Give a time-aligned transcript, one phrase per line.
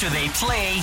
[0.00, 0.74] After they play,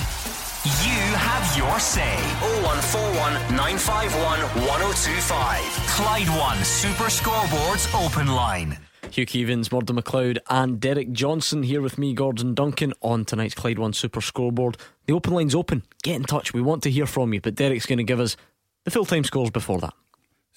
[0.84, 2.16] you have your say.
[2.60, 5.62] 0141 951 1025.
[5.88, 8.76] Clyde One Super Scoreboards Open Line.
[9.10, 13.78] Hugh Keevins, Murdo McLeod, and Derek Johnson here with me, Gordon Duncan, on tonight's Clyde
[13.78, 14.76] One Super Scoreboard.
[15.06, 15.84] The open line's open.
[16.02, 16.52] Get in touch.
[16.52, 18.36] We want to hear from you, but Derek's going to give us
[18.84, 19.94] the full time scores before that.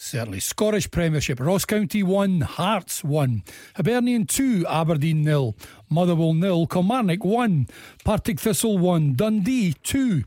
[0.01, 0.39] Certainly.
[0.39, 1.41] Scottish Premiership.
[1.41, 3.43] Ross County 1, Hearts 1.
[3.75, 5.55] Hibernian 2, Aberdeen 0.
[5.89, 7.67] Motherwell 0, Kilmarnock 1.
[8.05, 10.23] Partick Thistle 1, Dundee 2.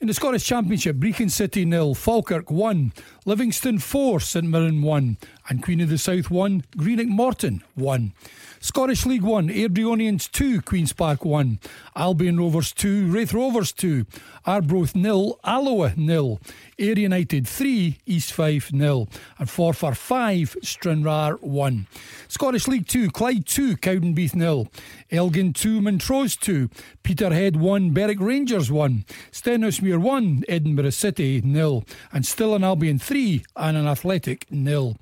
[0.00, 2.92] In the Scottish Championship, Brechin City 0, Falkirk 1,
[3.24, 5.16] Livingston 4, St Mirren 1,
[5.48, 8.12] and Queen of the South 1, Greenock Morton 1.
[8.58, 11.60] Scottish League 1, Airdrieonians 2, Queen's Park 1,
[11.94, 14.04] Albion Rovers 2, Raith Rovers 2,
[14.44, 16.40] Arbroath 0, Alloa 0,
[16.82, 19.06] Ayr United 3, East Fife 0.
[19.38, 21.86] And Forfar 5, Stranraer 1.
[22.28, 24.66] Scottish League 2, Clyde 2, Cowdenbeath 0.
[25.10, 26.68] Elgin 2, Montrose 2.
[27.04, 29.04] Peterhead 1, Berwick Rangers 1.
[29.30, 31.84] Stenhousemuir 1, Edinburgh City 0.
[32.12, 34.96] And Stirling Albion 3 and Annan Athletic 0.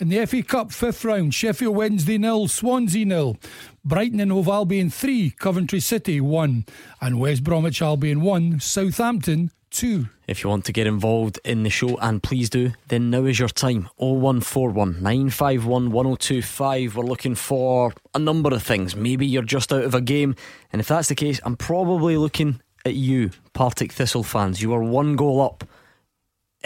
[0.00, 3.36] In the FA Cup, fifth round, Sheffield Wednesday 0, Swansea 0.
[3.84, 6.64] Brighton and Hove Albion 3, Coventry City 1,
[7.00, 10.08] and West Bromwich Albion 1, Southampton 2.
[10.26, 13.38] If you want to get involved in the show, and please do, then now is
[13.38, 13.88] your time.
[13.96, 16.96] 0141 951 1025.
[16.96, 18.96] We're looking for a number of things.
[18.96, 20.34] Maybe you're just out of a game,
[20.72, 24.60] and if that's the case, I'm probably looking at you, Partick Thistle fans.
[24.60, 25.62] You are one goal up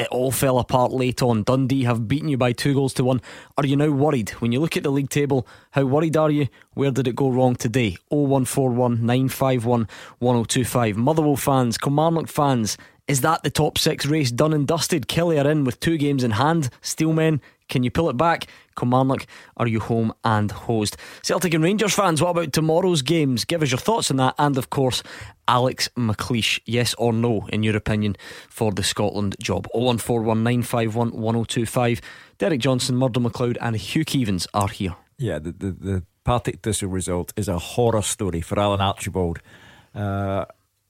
[0.01, 1.43] it all fell apart late on.
[1.43, 3.21] Dundee have beaten you by two goals to one.
[3.59, 4.31] Are you now worried?
[4.31, 6.49] When you look at the league table, how worried are you?
[6.73, 7.99] Where did it go wrong today?
[8.09, 10.97] 0141 951 1025.
[10.97, 12.79] Motherwell fans, Kilmarnock fans,
[13.11, 15.09] is that the top six race done and dusted?
[15.09, 16.71] Killie are in with two games in hand.
[16.81, 18.47] Steelmen, can you pull it back?
[18.79, 20.97] Kilmarnock, are you home and hosed?
[21.21, 23.45] Celtic and Rangers fans, what about tomorrow's games?
[23.45, 24.37] Give us your thoughts on that.
[24.39, 25.03] And of course,
[25.49, 28.15] Alex McLeish, yes or no, in your opinion,
[28.49, 29.67] for the Scotland job?
[29.75, 32.01] 01419511025.
[32.39, 34.95] Derek Johnson, Murdo McLeod, and Hugh Keevins are here.
[35.19, 39.41] Yeah, the, the, the Partick Thistle result is a horror story for Alan Archibald.
[39.97, 40.45] Uh,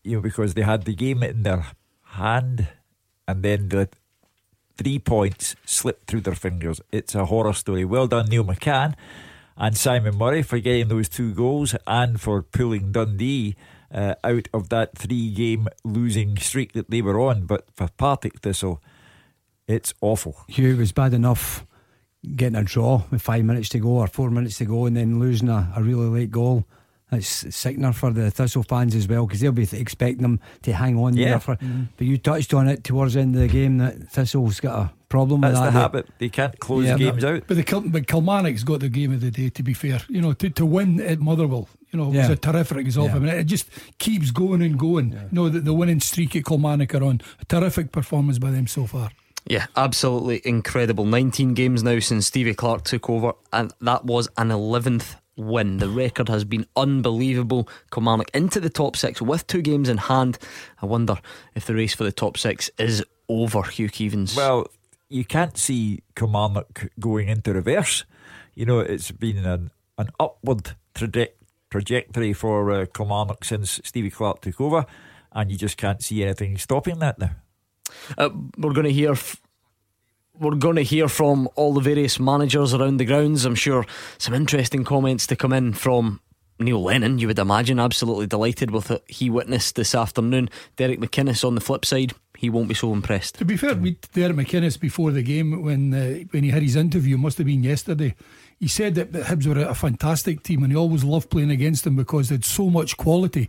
[0.05, 1.65] you know, because they had the game in their
[2.12, 2.69] hand
[3.26, 3.88] and then the
[4.76, 6.81] three points slipped through their fingers.
[6.91, 7.84] It's a horror story.
[7.84, 8.94] Well done, Neil McCann
[9.56, 13.56] and Simon Murray for getting those two goals and for pulling Dundee
[13.93, 17.44] uh, out of that three game losing streak that they were on.
[17.44, 18.82] But for Partick Thistle,
[19.69, 20.37] it's awful.
[20.48, 21.66] Hugh, it was bad enough
[22.37, 25.21] getting a draw with five minutes to go or four minutes to go and then
[25.21, 26.65] losing a, a really late goal.
[27.12, 30.97] It's sickener for the Thistle fans as well because they'll be expecting them to hang
[30.98, 31.31] on yeah.
[31.31, 31.41] there.
[31.41, 31.84] For, mm-hmm.
[31.97, 34.93] But you touched on it towards the end of the game that Thistle's got a
[35.09, 35.72] problem That's with that.
[35.72, 36.06] the habit.
[36.19, 37.43] They can't close yeah, games but, out.
[37.47, 39.50] But the Kil- but Kilmarnock's got the game of the day.
[39.50, 42.28] To be fair, you know, to, to win at Motherwell, you know, yeah.
[42.28, 43.10] was a terrific result.
[43.10, 43.16] Yeah.
[43.16, 45.12] I mean, it just keeps going and going.
[45.12, 45.22] Yeah.
[45.22, 47.21] You know, the, the winning streak at Kilmarnock are on.
[47.41, 49.10] A terrific performance by them so far.
[49.47, 51.04] Yeah, absolutely incredible.
[51.04, 55.78] 19 games now since Stevie Clarke took over, and that was an 11th win.
[55.78, 57.69] The record has been unbelievable.
[57.93, 60.39] Kilmarnock into the top six with two games in hand.
[60.81, 61.19] I wonder
[61.55, 64.37] if the race for the top six is over, Hugh Keevins.
[64.37, 64.67] Well,
[65.09, 68.05] you can't see Kilmarnock going into reverse.
[68.55, 71.28] You know, it's been an, an upward traje-
[71.71, 74.87] trajectory for uh, Kilmarnock since Stevie Clarke took over,
[75.33, 77.31] and you just can't see anything stopping that now.
[78.17, 79.41] Uh, we're going to hear f-
[80.39, 83.45] we're going to hear from all the various managers around the grounds.
[83.45, 83.85] I'm sure
[84.19, 86.21] some interesting comments to come in from
[86.61, 90.51] Neil Lennon, you would imagine, absolutely delighted with what he witnessed this afternoon.
[90.77, 93.37] Derek McInnes on the flip side, he won't be so impressed.
[93.39, 96.77] To be fair, we Derek McInnes before the game when uh, when he had his
[96.77, 98.15] interview, must have been yesterday.
[98.59, 101.85] He said that the Hibs were a fantastic team and he always loved playing against
[101.85, 103.49] them because they had so much quality.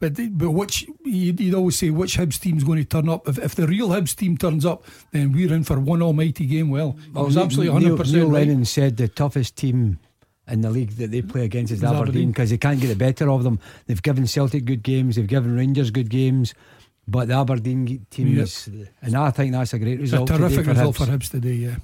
[0.00, 3.28] But but which you'd, always say which Hibs team's going to turn up?
[3.28, 6.70] If, if the real Hibs team turns up, then we're in for one almighty game.
[6.70, 8.16] Well, I was absolutely hundred percent.
[8.16, 8.46] Neil right.
[8.46, 9.98] Lennon said the toughest team
[10.48, 13.30] in the league that they play against is Aberdeen because they can't get the better
[13.30, 13.60] of them.
[13.86, 16.54] They've given Celtic good games, they've given Rangers good games,
[17.06, 18.44] but the Aberdeen team yep.
[18.44, 18.68] is,
[19.02, 20.30] and I think that's a great result.
[20.30, 21.06] A terrific for result Hibs.
[21.06, 21.76] for Hibs today, yeah.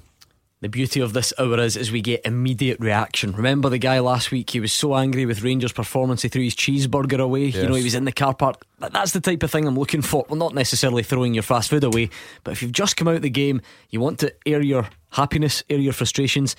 [0.59, 3.31] The beauty of this hour is, is we get immediate reaction.
[3.31, 4.49] Remember the guy last week?
[4.49, 6.23] He was so angry with Rangers' performance.
[6.23, 7.45] He threw his cheeseburger away.
[7.45, 7.57] Yes.
[7.57, 8.65] You know, he was in the car park.
[8.79, 10.25] That's the type of thing I'm looking for.
[10.27, 12.09] Well, not necessarily throwing your fast food away,
[12.43, 13.61] but if you've just come out of the game,
[13.91, 16.55] you want to air your happiness, air your frustrations.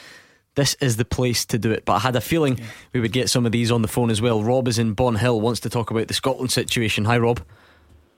[0.55, 1.85] This is the place to do it.
[1.85, 2.67] But I had a feeling yeah.
[2.93, 4.45] we would get some of these on the phone as well.
[4.45, 7.05] Rob is in Bonhill, wants to talk about the Scotland situation.
[7.05, 7.41] Hi, Rob.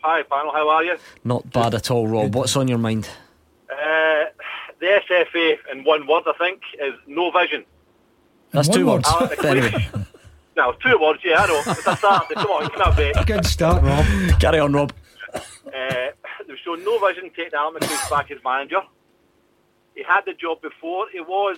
[0.02, 0.52] Hi, panel.
[0.52, 0.96] How are you?
[1.24, 2.34] Not bad at all, Rob.
[2.34, 3.08] What's on your mind?
[3.70, 4.24] Uh,
[4.80, 7.64] the SFA, in one word, I think, is no vision.
[8.50, 9.08] That's two words.
[9.44, 9.88] anyway.
[10.56, 11.62] No, two words, yeah, I know.
[11.68, 13.26] It's a Saturday, come on, can I bet?
[13.26, 14.04] Good start, Rob.
[14.40, 14.92] Carry on, Rob.
[15.32, 15.40] Uh,
[16.46, 18.80] they've shown no vision taking Alan McLeish back as manager.
[19.94, 21.06] He had the job before.
[21.12, 21.56] He was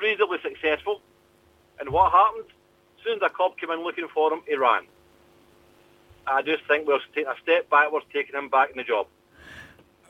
[0.00, 1.00] reasonably successful.
[1.80, 2.44] And what happened?
[2.98, 4.82] As soon as the club came in looking for him, he ran.
[6.26, 9.06] I just think we're taking a step backwards, taking him back in the job.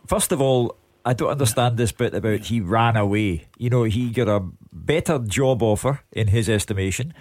[0.06, 3.48] First of all, I don't understand this bit about he ran away.
[3.56, 7.14] You know, he got a better job offer in his estimation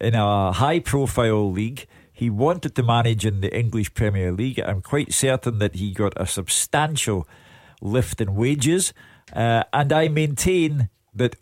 [0.00, 1.86] in a high profile league.
[2.12, 4.58] He wanted to manage in the English Premier League.
[4.58, 7.28] I'm quite certain that he got a substantial
[7.82, 8.94] lift in wages.
[9.32, 11.36] Uh, and I maintain that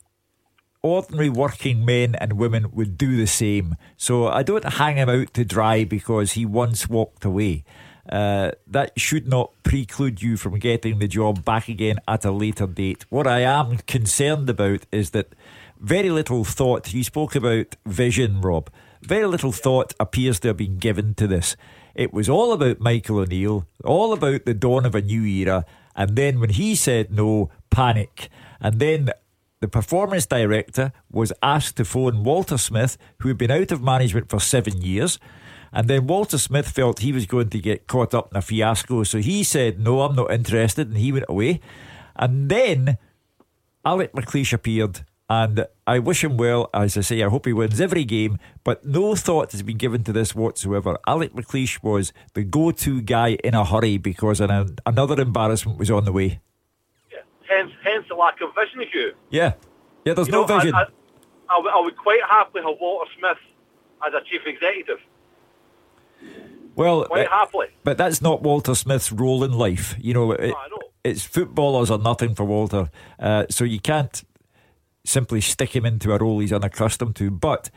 [0.82, 3.76] ordinary working men and women would do the same.
[3.97, 7.64] So I don't hang him out to dry because he once walked away.
[8.09, 12.67] Uh, that should not preclude you from getting the job back again at a later
[12.67, 13.06] date.
[13.09, 15.35] What I am concerned about is that
[15.81, 18.71] very little thought, you spoke about vision, Rob.
[19.03, 21.56] Very little thought appears to have been given to this.
[21.95, 25.65] It was all about Michael O'Neill, all about the dawn of a new era.
[25.95, 28.29] And then when he said no, panic.
[28.61, 29.11] And then
[29.61, 34.29] the performance director was asked to phone Walter Smith, who had been out of management
[34.29, 35.19] for seven years.
[35.75, 39.03] And then Walter Smith felt he was going to get caught up in a fiasco.
[39.03, 40.88] So he said, No, I'm not interested.
[40.88, 41.61] And he went away.
[42.15, 42.97] And then
[43.85, 46.69] Alec McLeish appeared and I wish him well.
[46.75, 48.38] As I say, I hope he wins every game.
[48.62, 50.99] But no thought has been given to this whatsoever.
[51.06, 55.91] Alec McLeish was the go to guy in a hurry because an, another embarrassment was
[55.91, 56.41] on the way.
[57.11, 57.19] Yeah.
[57.49, 59.12] Hence, hence the lack of vision, Hugh.
[59.31, 59.55] Yeah.
[60.05, 60.75] Yeah, there's You no know, vision.
[60.75, 60.85] I,
[61.49, 63.38] I, I would quite happily have Walter Smith
[64.06, 64.99] as a chief executive.
[66.75, 67.66] Well, Quite uh, happily.
[67.84, 69.94] but that's not Walter Smith's role in life.
[69.99, 70.78] You know, it, I know.
[71.05, 72.90] it's footballers are nothing for Walter.
[73.19, 74.25] Uh, so you can't
[75.05, 77.31] simply stick him into a role he's unaccustomed to.
[77.31, 77.70] But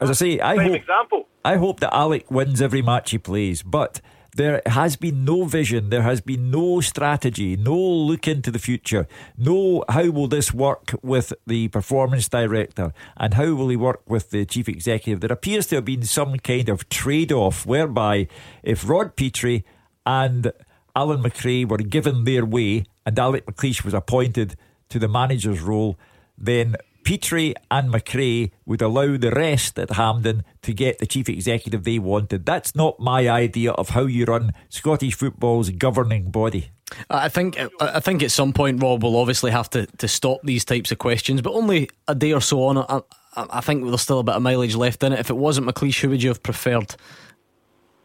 [0.00, 0.74] as I say, I hope.
[0.74, 1.28] example.
[1.44, 4.00] I hope that Alec wins every match he plays, but
[4.34, 9.06] there has been no vision, there has been no strategy, no look into the future,
[9.38, 14.30] no how will this work with the performance director and how will he work with
[14.30, 15.20] the chief executive.
[15.20, 18.28] There appears to have been some kind of trade off whereby
[18.62, 19.64] if Rod Petrie
[20.04, 20.52] and
[20.96, 24.56] Alan McRae were given their way and Alec McLeish was appointed
[24.88, 25.98] to the manager's role,
[26.36, 31.84] then Petrie and McRae would allow the rest at Hampden to get the chief executive
[31.84, 32.46] they wanted.
[32.46, 36.70] That's not my idea of how you run Scottish football's governing body.
[37.10, 40.64] I think I think at some point Rob will obviously have to, to stop these
[40.64, 42.78] types of questions, but only a day or so on.
[42.78, 43.00] I,
[43.36, 45.18] I, I think there's still a bit of mileage left in it.
[45.18, 46.94] If it wasn't McLeish, who would you have preferred?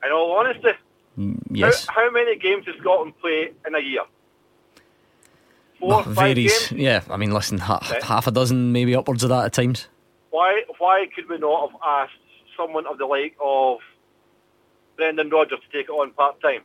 [0.03, 0.71] In all honesty,
[1.17, 4.01] mm, Yes, how, how many games does Scotland play in a year?
[5.79, 6.67] Four, Well, five varies.
[6.69, 6.81] games?
[6.81, 7.99] Yeah, I mean, listen, ha- Okay.
[8.05, 9.87] half a dozen, maybe upwards of that at times.
[10.31, 12.13] Why, why could we not have asked
[12.57, 13.77] someone of the like of
[14.97, 16.61] Brendan Rodgers to take it on part time?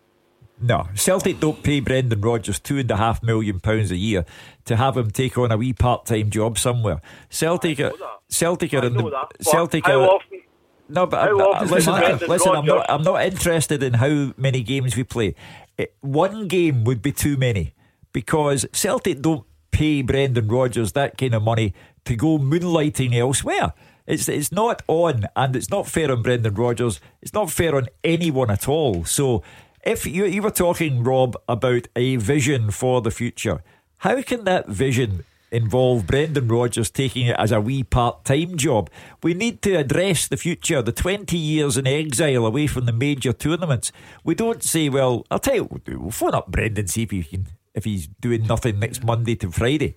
[0.60, 4.24] No, Celtic don't pay Brendan Rodgers two and a half million pounds a year
[4.66, 7.00] to have him take on a wee part-time job somewhere.
[7.28, 7.92] Celtic, are.
[8.28, 9.32] Celtic are in the that.
[9.44, 10.08] Celtic how are.
[10.10, 10.40] often?
[10.88, 12.52] No, but How I'm- often listen, does listen.
[12.54, 12.86] I'm not.
[12.88, 15.34] I'm not interested in how many games we play.
[15.76, 17.74] It, one game would be too many
[18.14, 21.74] because Celtic don't pay Brendan Rodgers that kind of money
[22.06, 23.74] to go moonlighting elsewhere.
[24.06, 27.00] It's it's not on, and it's not fair on Brendan Rodgers.
[27.20, 29.04] It's not fair on anyone at all.
[29.04, 29.42] So,
[29.82, 33.62] if you you were talking, Rob, about a vision for the future,
[33.98, 35.24] how can that vision
[35.54, 38.90] involve Brendan Rodgers taking it as a wee part time job.
[39.22, 43.32] We need to address the future, the 20 years in exile away from the major
[43.32, 43.92] tournaments.
[44.24, 45.80] We don't say, well, I'll tell you.
[45.86, 49.50] We'll phone up Brendan, see if, he can, if he's doing nothing next Monday to
[49.50, 49.96] Friday.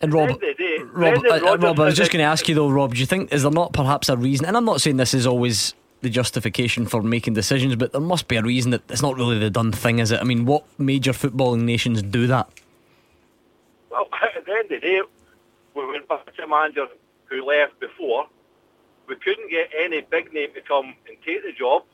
[0.00, 2.26] And Rob, End of the day, Rob, uh, uh, Rob, I was just going to
[2.26, 2.94] ask you though, Rob.
[2.94, 4.46] Do you think is there not perhaps a reason?
[4.46, 8.28] And I'm not saying this is always the justification for making decisions, but there must
[8.28, 10.20] be a reason that it's not really the done thing, is it?
[10.20, 12.48] I mean, what major footballing nations do that?
[13.90, 15.00] Well, at the end of the day,
[15.74, 16.86] we went back to a manager
[17.24, 18.26] who left before.
[19.08, 21.84] We couldn't get any big name to come and take the job.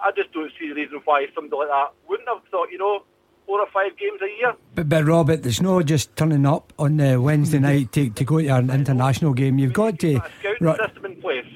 [0.00, 3.02] I just don't see the reason why somebody like that wouldn't have thought, you know,
[3.48, 4.54] four or five games a year.
[4.74, 8.40] But, but Robert, there's no just turning up on the Wednesday night to, to go
[8.40, 9.58] to an international game.
[9.58, 10.16] You've got to.
[10.16, 11.46] A scouting Right, system in place.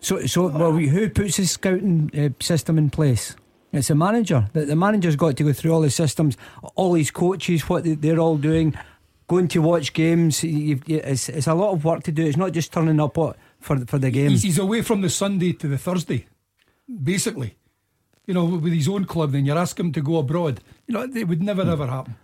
[0.00, 3.36] so, so well, who puts the scouting uh, system in place?
[3.72, 4.48] It's the manager.
[4.54, 6.36] The, the manager's got to go through all the systems,
[6.76, 8.74] all his coaches, what they, they're all doing,
[9.26, 10.42] going to watch games.
[10.44, 12.24] You've, you, it's, it's a lot of work to do.
[12.24, 14.30] It's not just turning up what, for for the game.
[14.30, 16.26] He's, he's away from the Sunday to the Thursday,
[17.02, 17.56] basically.
[18.26, 20.60] You know, with his own club, then you ask him to go abroad.
[20.86, 22.16] You know, it would never ever happen.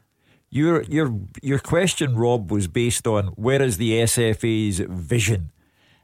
[0.48, 5.52] Your your your question, Rob, was based on where is the SFA's vision.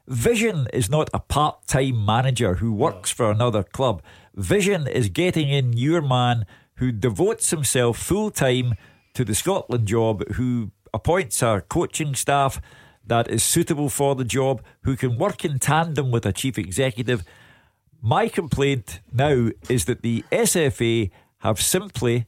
[0.07, 4.01] Vision is not a part time manager who works for another club.
[4.35, 8.75] Vision is getting in your man who devotes himself full time
[9.15, 12.61] to the Scotland job, who appoints a coaching staff
[13.05, 17.23] that is suitable for the job, who can work in tandem with a chief executive.
[18.01, 22.27] My complaint now is that the SFA have simply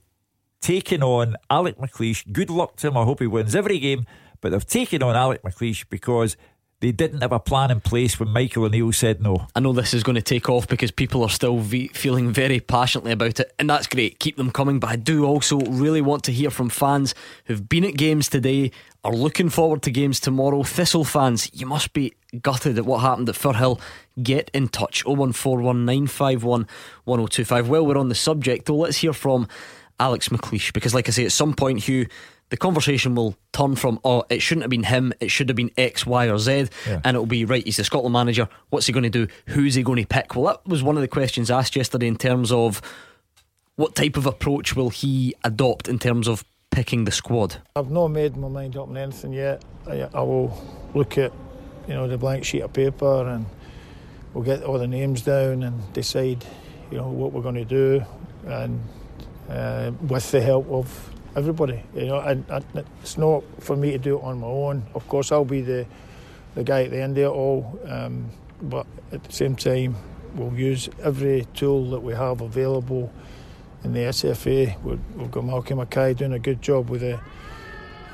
[0.62, 2.32] taken on Alec McLeish.
[2.32, 2.98] Good luck to him.
[2.98, 4.06] I hope he wins every game.
[4.42, 6.38] But they've taken on Alec McLeish because
[6.82, 9.48] they didn't have a plan in place when Michael O'Neill said no.
[9.54, 12.62] I know this is going to take off because people are still v- feeling very
[12.62, 14.20] passionately about it, and that's great.
[14.20, 17.14] Keep them coming, but I do also really want to hear from fans
[17.46, 18.72] who've been at games today,
[19.04, 20.64] are looking forward to games tomorrow.
[20.64, 23.80] Thistle fans, you must be gutted at what happened at Firhill.
[24.22, 25.80] Get in touch 01419511025.
[25.86, 26.68] 951
[27.06, 27.70] 1025.
[27.70, 29.48] Well, we're on the subject, though, let's hear from
[30.00, 32.08] Alex McLeish because, like I say, at some point, Hugh
[32.50, 35.72] the conversation will turn from oh it shouldn't have been him it should have been
[35.78, 37.02] X Y or Z yeah.
[37.04, 39.28] and it'll be right he's the Scotland manager what's he going to do?
[39.48, 40.36] Who's he going to pick?
[40.36, 42.82] Well that was one of the questions asked yesterday in terms of
[43.76, 47.62] what type of approach will he adopt in terms of picking the squad?
[47.76, 49.64] I've not made my mind up on anything yet.
[49.88, 50.62] I, I will
[50.94, 51.32] look at
[51.88, 53.46] you know the blank sheet of paper and
[54.34, 56.46] we'll get all the names down and decide
[56.92, 58.04] you know what we're going to do
[58.46, 58.82] and
[59.50, 61.84] uh, with the help of everybody.
[61.96, 62.46] You know, and,
[63.02, 64.86] it's not for me to do it on my own.
[64.94, 65.86] Of course, I'll be the
[66.56, 68.32] the guy at the end of it all, um,
[68.62, 69.96] but at the same time,
[70.36, 73.12] we'll use every tool that we have available
[73.84, 74.82] in the SFA.
[74.84, 77.20] We've, we've got Malcolm Mackay doing a good job with the,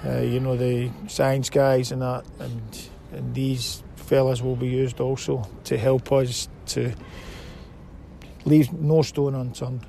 [0.06, 5.00] uh, you know, the science guys and that, and and these fellas will be used
[5.00, 6.94] also to help us to
[8.44, 9.86] leave no stone unturned.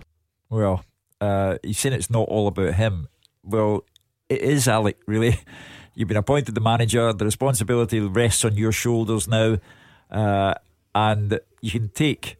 [0.48, 0.84] Well,
[1.20, 3.08] uh, he's saying it's not all about him
[3.46, 3.84] well,
[4.28, 5.38] it is, Alec, really.
[5.94, 7.12] You've been appointed the manager.
[7.12, 9.56] The responsibility rests on your shoulders now.
[10.10, 10.54] Uh,
[10.94, 12.36] and you can take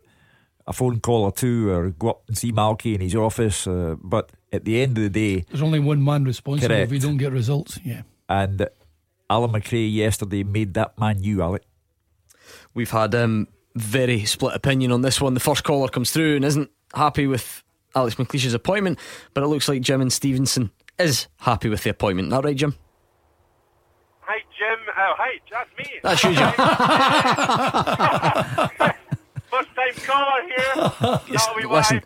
[0.66, 3.66] a phone call or two or go up and see Malky in his office.
[3.66, 6.84] Uh, but at the end of the day, there's only one man responsible correct.
[6.84, 7.78] if we don't get results.
[7.82, 8.02] Yeah.
[8.28, 8.68] And
[9.30, 11.62] Alan McRae yesterday made that man you, Alec.
[12.74, 15.34] We've had um, very split opinion on this one.
[15.34, 17.62] The first caller comes through and isn't happy with
[17.94, 18.98] Alex McLeish's appointment,
[19.32, 22.30] but it looks like Jim and Stevenson is happy with the appointment.
[22.30, 22.74] That right, Jim?
[24.20, 24.78] Hi, Jim.
[24.88, 25.84] Oh, hi, that's me.
[26.02, 26.52] That's you, Jim.
[29.50, 31.70] First time caller here.
[31.70, 32.02] listen,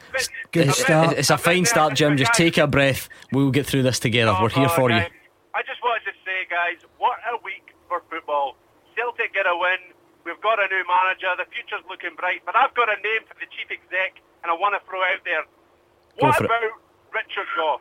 [0.53, 1.17] good start.
[1.17, 2.17] It's a fine start, Jim.
[2.17, 3.09] Just take a breath.
[3.33, 4.35] We'll get through this together.
[4.37, 4.99] Oh, We're here for you.
[4.99, 5.07] Oh,
[5.55, 8.57] I just wanted to say, guys, what a week for football.
[8.95, 9.79] Celtic get a win.
[10.25, 11.33] We've got a new manager.
[11.39, 12.43] The future's looking bright.
[12.45, 15.25] But I've got a name for the chief exec, and I want to throw out
[15.25, 15.45] there.
[16.19, 16.73] What about it.
[17.15, 17.81] Richard Gough?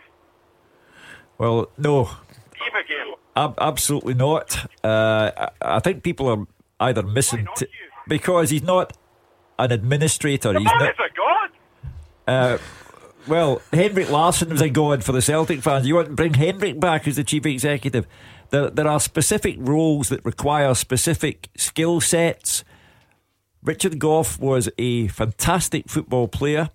[1.39, 2.11] Well, no.
[3.35, 4.69] Ab- absolutely not.
[4.83, 6.45] Uh, I think people are
[6.81, 7.67] either missing t-
[8.07, 8.95] because he's not
[9.57, 10.51] an administrator.
[10.51, 10.81] The he's not.
[10.81, 11.49] a god.
[12.27, 12.57] Uh,
[13.27, 15.87] well, Henrik Larsson was a god for the Celtic fans.
[15.87, 18.05] You want to bring Henrik back as the chief executive?
[18.49, 22.63] There, there are specific roles that require specific skill sets.
[23.63, 26.69] Richard Gough was a fantastic football player.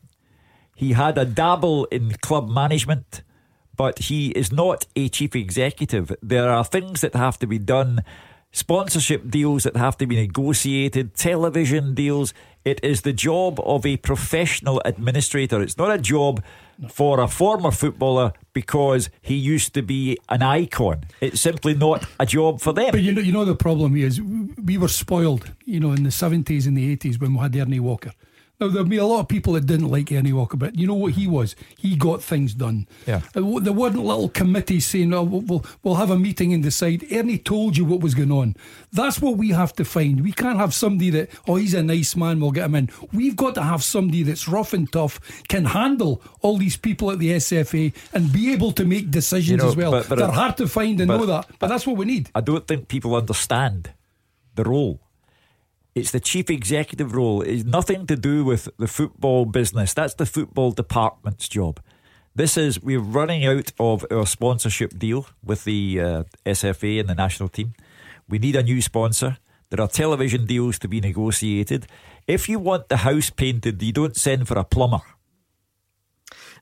[0.74, 3.22] He had a dabble in club management
[3.76, 6.14] but he is not a chief executive.
[6.22, 8.04] There are things that have to be done,
[8.52, 12.34] sponsorship deals that have to be negotiated, television deals.
[12.64, 15.60] It is the job of a professional administrator.
[15.60, 16.42] It's not a job
[16.90, 21.04] for a former footballer because he used to be an icon.
[21.20, 22.90] It's simply not a job for them.
[22.90, 25.52] But you know, you know the problem is we were spoiled.
[25.64, 28.12] You know, in the seventies and the eighties when we had Ernie Walker.
[28.60, 30.94] Now there'll be a lot of people that didn't like Ernie Walker, but you know
[30.94, 31.56] what he was?
[31.76, 32.86] He got things done.
[33.06, 33.22] Yeah.
[33.34, 37.38] Uh, there wasn't little committees saying, "Oh, we'll, we'll have a meeting and decide." Ernie
[37.38, 38.54] told you what was going on.
[38.92, 40.20] That's what we have to find.
[40.20, 42.90] We can't have somebody that, oh, he's a nice man, we'll get him in.
[43.12, 47.18] We've got to have somebody that's rough and tough, can handle all these people at
[47.18, 49.90] the SFA, and be able to make decisions you know, as well.
[49.90, 52.30] But, but They're hard to find and know that, but that's what we need.
[52.34, 53.92] I don't think people understand
[54.54, 55.00] the role
[55.94, 57.42] it's the chief executive role.
[57.42, 59.94] It's nothing to do with the football business.
[59.94, 61.80] That's the football department's job.
[62.34, 67.14] This is we're running out of our sponsorship deal with the uh, SFA and the
[67.14, 67.74] national team.
[68.28, 69.38] We need a new sponsor.
[69.70, 71.86] There are television deals to be negotiated.
[72.26, 75.02] If you want the house painted, you don't send for a plumber.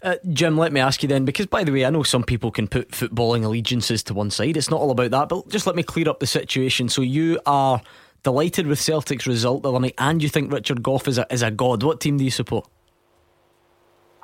[0.02, 2.50] Uh, Jim, let me ask you then, because by the way, I know some people
[2.50, 4.56] can put footballing allegiances to one side.
[4.56, 6.88] It's not all about that, but just let me clear up the situation.
[6.88, 7.80] So you are
[8.22, 11.42] delighted with Celtic's result the other night, and you think Richard Gough is a, is
[11.42, 11.82] a god.
[11.82, 12.68] What team do you support?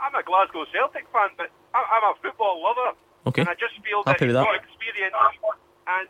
[0.00, 2.96] I'm a Glasgow Celtic fan, but I'm a football lover.
[3.26, 3.42] Okay.
[3.42, 5.14] And I just feel that he's got experience
[5.88, 6.08] and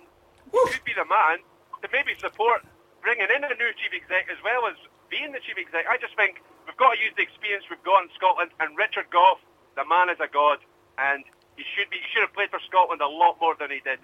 [0.52, 1.42] he could be the man
[1.82, 2.62] to maybe support
[3.02, 4.76] bringing in a new chief exec as well as
[5.10, 5.86] being the chief exec.
[5.88, 8.50] I just think we've got to use the experience we've got in Scotland.
[8.60, 9.40] And Richard Gough,
[9.74, 10.58] the man is a god,
[10.98, 11.24] and
[11.56, 11.98] he should be.
[11.98, 13.98] He should have played for Scotland a lot more than he did.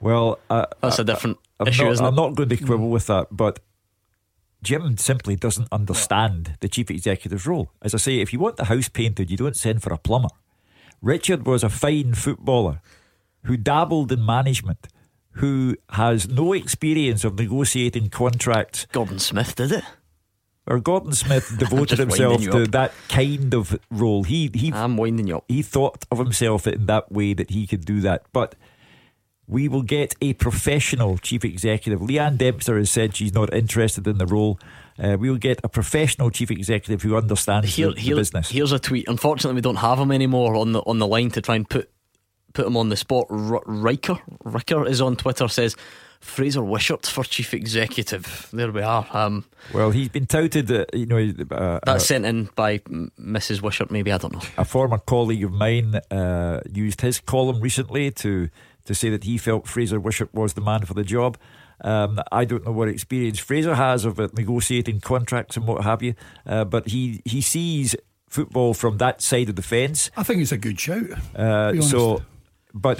[0.00, 3.06] Well, uh, that's a different I'm issue, not, isn't I'm not going to quibble with
[3.06, 3.60] that, but
[4.62, 7.70] Jim simply doesn't understand the chief executive's role.
[7.82, 10.28] As I say, if you want the house painted, you don't send for a plumber.
[11.00, 12.80] Richard was a fine footballer
[13.44, 14.88] who dabbled in management,
[15.32, 18.86] who has no experience of negotiating contracts.
[18.92, 19.84] Gordon Smith did it.
[20.66, 22.70] Or Gordon Smith devoted himself to up.
[22.72, 24.24] that kind of role.
[24.24, 25.44] He he I'm winding you up.
[25.48, 28.24] he thought of himself in that way that he could do that.
[28.32, 28.54] But
[29.48, 32.00] we will get a professional chief executive.
[32.00, 34.60] Leanne Dempster has said she's not interested in the role.
[35.02, 38.50] Uh, we will get a professional chief executive who understands Here, the, the here- business.
[38.50, 39.08] Here's a tweet.
[39.08, 41.90] Unfortunately, we don't have him anymore on the on the line to try and put
[42.52, 43.26] put him on the spot.
[43.30, 45.76] R- Riker Riker is on Twitter says
[46.20, 48.48] Fraser Wishart for chief executive.
[48.52, 49.06] There we are.
[49.12, 53.62] Um, well, he's been touted, uh, you know, uh, that's uh, sent in by Mrs.
[53.62, 53.90] Wishart.
[53.92, 54.42] Maybe I don't know.
[54.58, 58.48] a former colleague of mine uh, used his column recently to
[58.88, 61.38] to say that he felt Fraser Wishart was the man for the job.
[61.82, 66.02] Um, I don't know what experience Fraser has of uh, negotiating contracts and what have
[66.02, 66.14] you,
[66.46, 67.94] uh, but he he sees
[68.28, 70.10] football from that side of the fence.
[70.16, 71.06] I think it's a good shout.
[71.36, 72.22] Uh, so,
[72.74, 72.98] but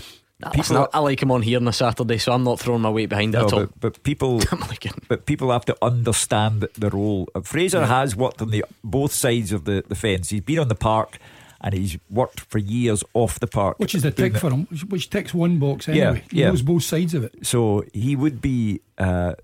[0.52, 2.82] people, listen, I, I like him on here on a Saturday, so I'm not throwing
[2.82, 3.60] my weight behind it no, at all.
[3.60, 4.40] but, but people,
[5.08, 7.28] but people have to understand the role.
[7.34, 10.28] Uh, Fraser has worked on the both sides of the, the fence.
[10.28, 11.18] He's been on the park,
[11.60, 14.84] and he's worked for years off the park, Which is a tick for him, which,
[14.84, 16.24] which ticks one box Yeah, anyway.
[16.30, 16.48] He yeah.
[16.48, 17.34] knows both sides of it.
[17.46, 19.34] So he would be uh,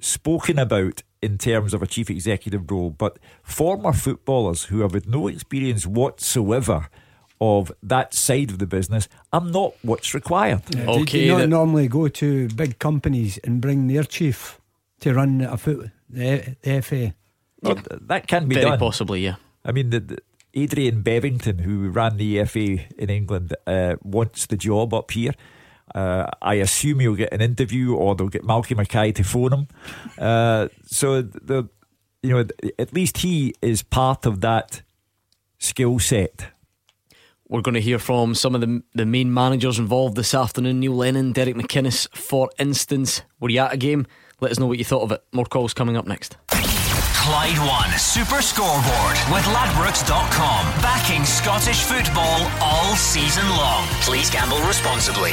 [0.00, 5.08] spoken about in terms of a chief executive role, but former footballers who have had
[5.08, 6.88] no experience whatsoever
[7.40, 10.64] of that side of the business are not what's required.
[10.66, 14.60] Do- do, you not that- normally go to big companies and bring their chief
[15.00, 17.14] to run a foot the, the FA?
[17.62, 18.78] Well, that can be Very done.
[18.78, 19.36] possibly, yeah.
[19.64, 20.18] I mean, the, the
[20.56, 25.32] Adrian Bevington, who ran the EFA in England, uh, wants the job up here.
[25.94, 29.68] Uh, I assume he'll get an interview, or they'll get Malky Mackay to phone him.
[30.18, 31.68] Uh, so the,
[32.22, 32.44] you know,
[32.78, 34.82] at least he is part of that
[35.58, 36.46] skill set.
[37.48, 40.80] We're going to hear from some of the the main managers involved this afternoon.
[40.80, 43.22] Neil Lennon, Derek McInnes, for instance.
[43.38, 44.06] Were you at a game?
[44.40, 45.22] Let us know what you thought of it.
[45.32, 46.36] More calls coming up next.
[47.26, 50.64] Clyde One Super Scoreboard with Ladbrokes.com.
[50.80, 53.84] Backing Scottish football all season long.
[54.02, 55.32] Please gamble responsibly.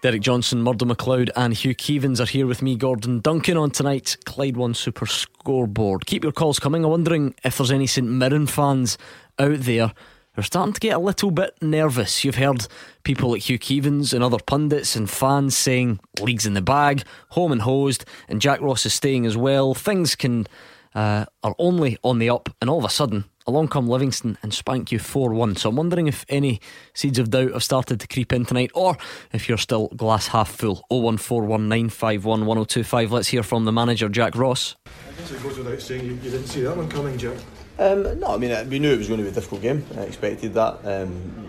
[0.00, 4.16] Derek Johnson, Murdo McLeod, and Hugh Keevins are here with me, Gordon Duncan, on tonight's
[4.16, 6.06] Clyde One Super Scoreboard.
[6.06, 6.84] Keep your calls coming.
[6.84, 8.96] I'm wondering if there's any St Mirren fans
[9.38, 9.92] out there
[10.34, 12.24] who are starting to get a little bit nervous.
[12.24, 12.66] You've heard
[13.02, 17.52] people like Hugh Keevins and other pundits and fans saying league's in the bag, home
[17.52, 19.74] and hosed, and Jack Ross is staying as well.
[19.74, 20.46] Things can
[20.94, 24.52] uh, are only on the up, and all of a sudden, along come Livingston and
[24.52, 25.56] spank you 4 1.
[25.56, 26.60] So I'm wondering if any
[26.94, 28.98] seeds of doubt have started to creep in tonight, or
[29.32, 30.84] if you're still glass half full.
[30.90, 33.10] 01419511025.
[33.10, 34.76] Let's hear from the manager, Jack Ross.
[34.86, 37.36] I guess it goes without saying you, you didn't see that one coming, Jack.
[37.80, 39.84] Um, no, I mean, we knew it was going to be a difficult game.
[39.96, 40.84] I expected that.
[40.84, 41.40] Um,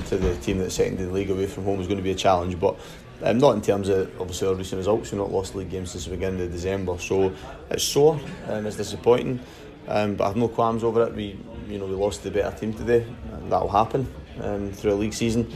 [0.00, 2.10] into the team that's second in the league away from home was going to be
[2.10, 2.78] a challenge, but
[3.22, 5.12] um, not in terms of obviously our recent results.
[5.12, 7.32] We've not lost league games since the beginning of December, so
[7.70, 9.40] it's sore and it's disappointing.
[9.88, 11.14] Um, but I have no qualms over it.
[11.14, 14.92] We, you know, we lost the better team today, and that will happen um, through
[14.92, 15.52] a league season.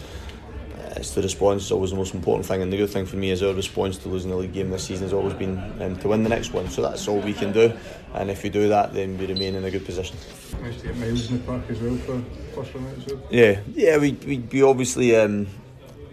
[0.97, 3.31] It's the response is always the most important thing, and the good thing for me
[3.31, 6.09] is our response to losing the league game this season has always been um, to
[6.09, 6.69] win the next one.
[6.71, 7.73] So that's all we can do,
[8.15, 10.17] and if we do that, then we remain in a good position.
[10.63, 12.23] Nice to get Miles in the park as well for
[12.55, 13.33] first one out.
[13.33, 13.99] Yeah, yeah.
[13.99, 15.49] We we, we obviously, um,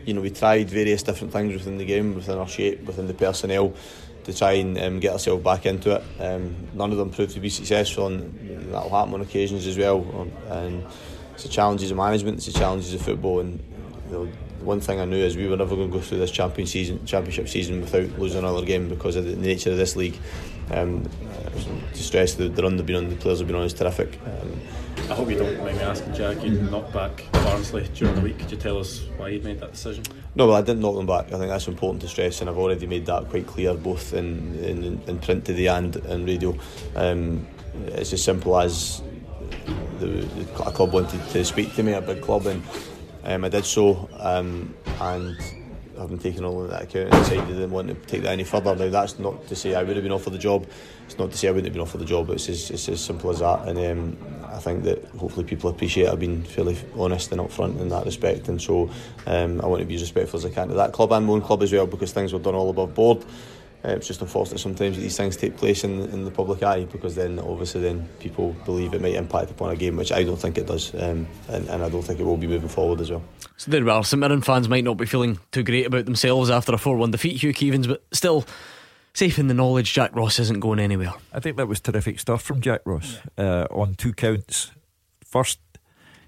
[0.06, 3.14] you know, we tried various different things within the game, within our shape, within the
[3.14, 3.74] personnel,
[4.24, 6.04] to try and um, get ourselves back into it.
[6.20, 10.00] Um, none of them proved to be successful, and that'll happen on occasions as well.
[10.18, 10.86] Um, And
[11.34, 13.60] it's the challenges of management, it's the challenges of football, and
[14.10, 14.32] you know,
[14.64, 17.06] one thing I knew is we were never going to go through this champion season,
[17.06, 20.18] championship season without losing another game because of the nature of this league.
[20.72, 21.10] Um,
[21.94, 24.18] to stress the, the run they've been on, the players have been on is terrific.
[24.26, 24.62] Um,
[25.10, 26.42] I hope you don't mind me asking, Jack.
[26.44, 28.40] You knocked back Barnsley during the week.
[28.40, 30.06] Could you tell us why you made that decision?
[30.36, 31.28] No, well, I didn't knock them back.
[31.28, 34.56] I think that's important to stress, and I've already made that quite clear, both in
[34.64, 36.58] in, in print today and in radio.
[36.96, 37.46] Um,
[37.88, 39.02] it's as simple as
[40.00, 42.64] the, the a club wanted to speak to me, a big club, and
[43.24, 45.38] Um, I did so, um, and
[45.98, 48.44] having taken all of that account, and decided I didn't want to take that any
[48.44, 48.76] further.
[48.76, 50.68] Now, that's not to say I would have been offered the job.
[51.06, 52.30] It's not to say I wouldn't have been offered the job.
[52.32, 53.68] It's as, it's as simple as that.
[53.68, 57.90] And um, I think that hopefully people appreciate I've been fairly honest and upfront in
[57.90, 58.48] that respect.
[58.48, 58.90] And so
[59.28, 61.34] um, I want to be as respectful as I can to that club and my
[61.34, 63.24] own club as well because things were done all above board.
[63.84, 66.86] Uh, it's just unfortunate sometimes that these things take place in, in the public eye
[66.86, 70.38] because then obviously then people believe it might impact upon a game, which I don't
[70.38, 73.10] think it does, um, and, and I don't think it will be moving forward as
[73.10, 73.24] well.
[73.58, 74.04] So there we are.
[74.04, 77.12] St Mirren fans might not be feeling too great about themselves after a 4 1
[77.12, 78.46] defeat, Hugh Keevins, but still
[79.14, 81.14] safe in the knowledge Jack Ross isn't going anywhere.
[81.34, 84.72] I think that was terrific stuff from Jack Ross uh, on two counts.
[85.24, 85.60] First,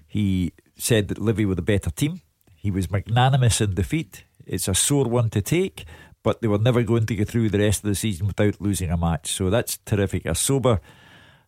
[0.06, 2.20] he said that Livy were the better team.
[2.56, 4.24] He was magnanimous in defeat.
[4.46, 5.84] It's a sore one to take,
[6.24, 8.90] but they were never going to get through the rest of the season without losing
[8.90, 9.30] a match.
[9.30, 10.26] So that's terrific.
[10.26, 10.80] A sober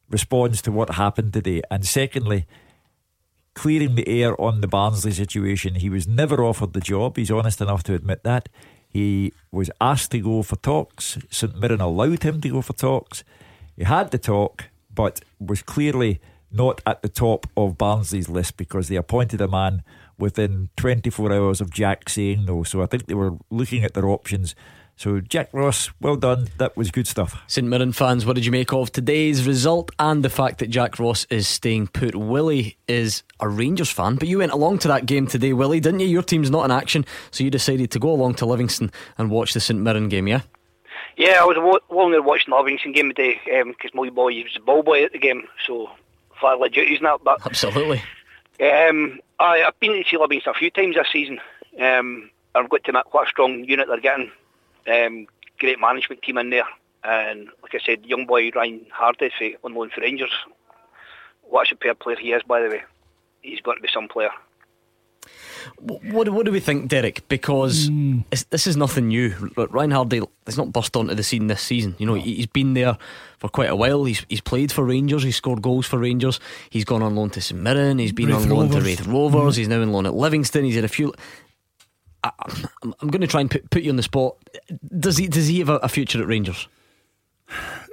[0.08, 1.62] response to what happened today.
[1.70, 2.46] And secondly,
[3.54, 5.76] clearing the air on the Barnsley situation.
[5.76, 7.16] He was never offered the job.
[7.16, 8.48] He's honest enough to admit that.
[8.86, 11.18] He was asked to go for talks.
[11.30, 13.24] St Mirren allowed him to go for talks.
[13.74, 18.88] He had the talk, but was clearly not at the top of Barnsley's list because
[18.88, 19.82] they appointed a man
[20.18, 22.62] within 24 hours of Jack saying no.
[22.62, 24.54] So I think they were looking at their options.
[24.98, 26.48] So, Jack Ross, well done.
[26.56, 27.42] That was good stuff.
[27.48, 30.98] St Mirren fans, what did you make of today's result and the fact that Jack
[30.98, 32.16] Ross is staying put?
[32.16, 36.00] Willie is a Rangers fan, but you went along to that game today, Willie, didn't
[36.00, 36.06] you?
[36.06, 39.52] Your team's not in action, so you decided to go along to Livingston and watch
[39.52, 40.40] the St Mirren game, yeah?
[41.18, 44.44] Yeah, I was along there watching the Livingston game today because um, my boy he
[44.44, 45.90] was the ball boy at the game, so
[46.40, 47.20] fairly duties and that.
[47.22, 48.02] But absolutely,
[48.60, 51.40] um, I, have been to see Livingston a few times this season.
[51.80, 54.30] Um, I've got to admit what a strong unit they're getting.
[54.86, 55.26] Um,
[55.58, 56.66] great management team in there,
[57.04, 60.32] and like I said, young boy Ryan Hardie on loan for Rangers.
[61.42, 62.82] What a superb player he is, by the way.
[63.42, 64.30] He's going to be some player.
[65.78, 67.26] What, what do we think, Derek?
[67.28, 68.24] Because mm.
[68.50, 69.34] this is nothing new.
[69.56, 71.94] Ryan Hardie has not burst onto the scene this season.
[71.98, 72.96] You know, he's been there
[73.38, 74.04] for quite a while.
[74.04, 75.22] He's he's played for Rangers.
[75.22, 76.40] He's scored goals for Rangers.
[76.70, 77.98] He's gone on loan to St Mirren.
[77.98, 78.76] He's been Raith on loan Rovers.
[78.76, 79.54] to Raith Rovers.
[79.54, 79.58] Mm.
[79.58, 80.64] He's now on loan at Livingston.
[80.64, 81.12] He's had a few.
[82.24, 82.30] I,
[82.82, 84.36] am going to try and put, put you on the spot.
[84.98, 86.68] Does he does he have a, a future at Rangers?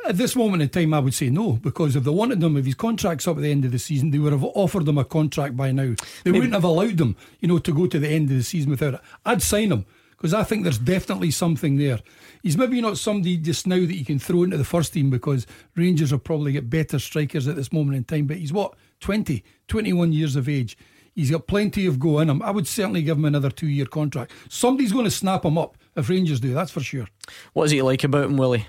[0.05, 2.65] At this moment in time, I would say no, because if they wanted him, if
[2.65, 5.05] his contract's up at the end of the season, they would have offered him a
[5.05, 5.95] contract by now.
[6.23, 6.39] They Maybe.
[6.39, 8.95] wouldn't have allowed him, you know, to go to the end of the season without
[8.95, 9.01] it.
[9.25, 11.99] I'd sign him because I think there's definitely something there.
[12.41, 15.47] He's maybe not somebody just now that you can throw into the first team because
[15.75, 18.27] Rangers will probably get better strikers at this moment in time.
[18.27, 20.77] But he's what 20, 21 years of age.
[21.15, 22.41] He's got plenty of go in him.
[22.41, 24.31] I would certainly give him another two year contract.
[24.49, 27.07] Somebody's going to snap him up if Rangers do, that's for sure.
[27.53, 28.65] What is he like about him, Willie?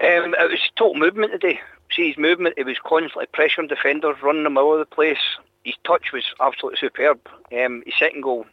[0.00, 1.60] Um, it was total movement today.
[1.90, 5.18] See his movement, he was constantly pressuring defenders, running them all over the place.
[5.64, 7.18] His touch was absolutely superb.
[7.52, 8.46] Um, his second goal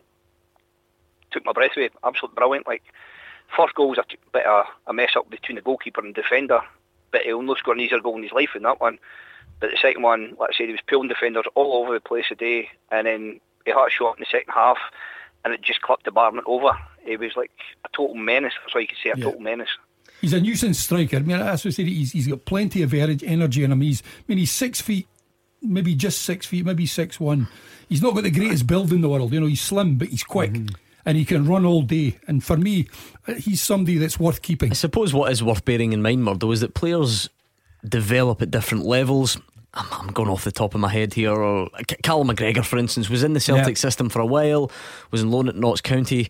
[1.32, 1.90] took my breath away.
[2.04, 2.68] Absolutely brilliant.
[2.68, 2.84] Like
[3.56, 6.62] first goal was a bit of a mess up between the goalkeeper and defender,
[7.12, 8.98] but he almost got an easier goal in his life in that one.
[9.60, 12.28] But the second one, like I said, he was pulling defenders all over the place
[12.28, 14.78] today, and then he had a shot in the second half,
[15.44, 16.72] and it just clipped the bar and over.
[17.06, 17.52] He was like
[17.86, 18.54] a total menace.
[18.62, 19.24] That's why you could say a yeah.
[19.24, 19.70] total menace.
[20.22, 21.18] He's a nuisance striker.
[21.18, 23.82] I mean, as I said, he's, he's got plenty of energy in him.
[23.82, 25.08] He's, I mean, he's six feet,
[25.62, 27.48] maybe just six feet, maybe six one.
[27.90, 29.34] He's not got the greatest build in the world.
[29.34, 30.52] You know, he's slim, but he's quick.
[30.52, 30.76] Mm-hmm
[31.06, 32.18] and he can run all day.
[32.28, 32.88] And for me,
[33.38, 34.72] he's somebody that's worth keeping.
[34.72, 37.30] I suppose what is worth bearing in mind, Murdo, is that players
[37.88, 39.38] develop at different levels.
[39.76, 41.32] I'm, I'm, going off the top of my head here.
[41.32, 41.70] Or
[42.02, 43.82] Callum McGregor, for instance, was in the Celtic yeah.
[43.82, 44.72] system for a while,
[45.12, 46.30] was in loan at Notts County.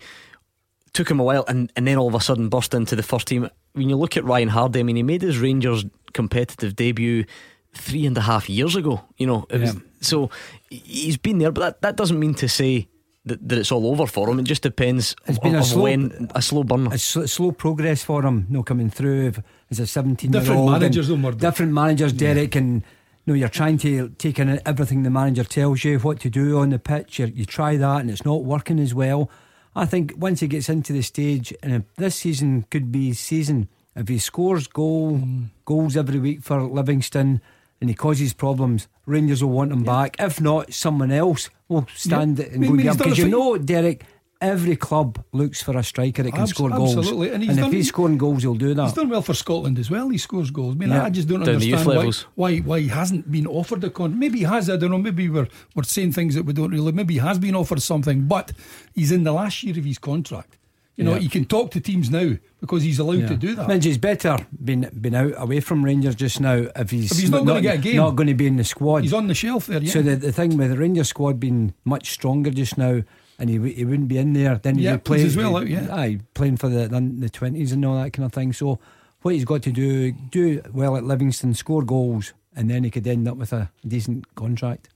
[0.96, 3.28] Took him a while, and, and then all of a sudden burst into the first
[3.28, 3.50] team.
[3.74, 7.26] When you look at Ryan Hardie, I mean, he made his Rangers competitive debut
[7.74, 9.02] three and a half years ago.
[9.18, 9.60] You know, yeah.
[9.60, 10.30] was, so
[10.70, 12.88] he's been there, but that, that doesn't mean to say
[13.26, 14.40] that, that it's all over for him.
[14.40, 16.88] It just depends it's been a slow, when a slow burn.
[16.88, 18.46] A sl- slow progress for him.
[18.50, 19.34] No coming through
[19.70, 20.72] as a seventeen different year old.
[20.72, 22.62] Managers, different managers, Derek, yeah.
[22.62, 22.84] and
[23.26, 26.60] you know you're trying to take in everything the manager tells you what to do
[26.60, 27.20] on the pitch.
[27.20, 29.30] You, you try that and it's not working as well.
[29.76, 34.08] I think once he gets into the stage, and this season could be season if
[34.08, 35.50] he scores goal mm.
[35.66, 37.42] goals every week for Livingston
[37.82, 39.92] and he causes problems, Rangers will want him yeah.
[39.92, 40.16] back.
[40.20, 42.46] If not, someone else will stand yeah.
[42.46, 44.06] and I mean, go because you know, Derek.
[44.46, 46.98] Every club looks for a striker that can Abs- score goals.
[46.98, 47.32] Absolutely.
[47.32, 48.84] And, and if he's scoring goals, he'll do that.
[48.84, 50.10] He's done well for Scotland as well.
[50.10, 50.76] He scores goals.
[50.76, 51.04] I mean, yeah.
[51.04, 54.18] I just don't Down understand why, why, why he hasn't been offered a con.
[54.18, 54.70] Maybe he has.
[54.70, 54.98] I don't know.
[54.98, 56.92] Maybe we're we're saying things that we don't really.
[56.92, 58.52] Maybe he has been offered something, but
[58.94, 60.58] he's in the last year of his contract.
[60.96, 61.20] You know, yeah.
[61.20, 63.28] he can talk to teams now because he's allowed yeah.
[63.28, 63.84] to do that.
[63.84, 67.44] he's better been been out away from Rangers just now if he's, if he's not,
[67.44, 67.98] not going to get a game.
[67.98, 69.04] Not going to be in the squad.
[69.04, 69.82] He's on the shelf there.
[69.82, 69.92] Yeah.
[69.92, 73.02] So the, the thing with the Rangers squad being much stronger just now,
[73.40, 74.58] and he he wouldn't be in there.
[74.58, 75.58] Then yeah, he'd play as well.
[75.58, 78.54] Out, yeah, aye, playing for the the twenties and all that kind of thing.
[78.54, 78.80] So
[79.22, 83.08] what he's got to do do well at Livingston, score goals, and then he could
[83.08, 84.90] end up with a decent contract.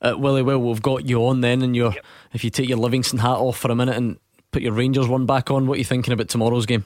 [0.00, 2.04] Uh, Willie, well, we've got you on then, and your yep.
[2.32, 4.18] if you take your Livingston hat off for a minute and
[4.50, 5.66] put your Rangers one back on.
[5.66, 6.84] What are you thinking about tomorrow's game?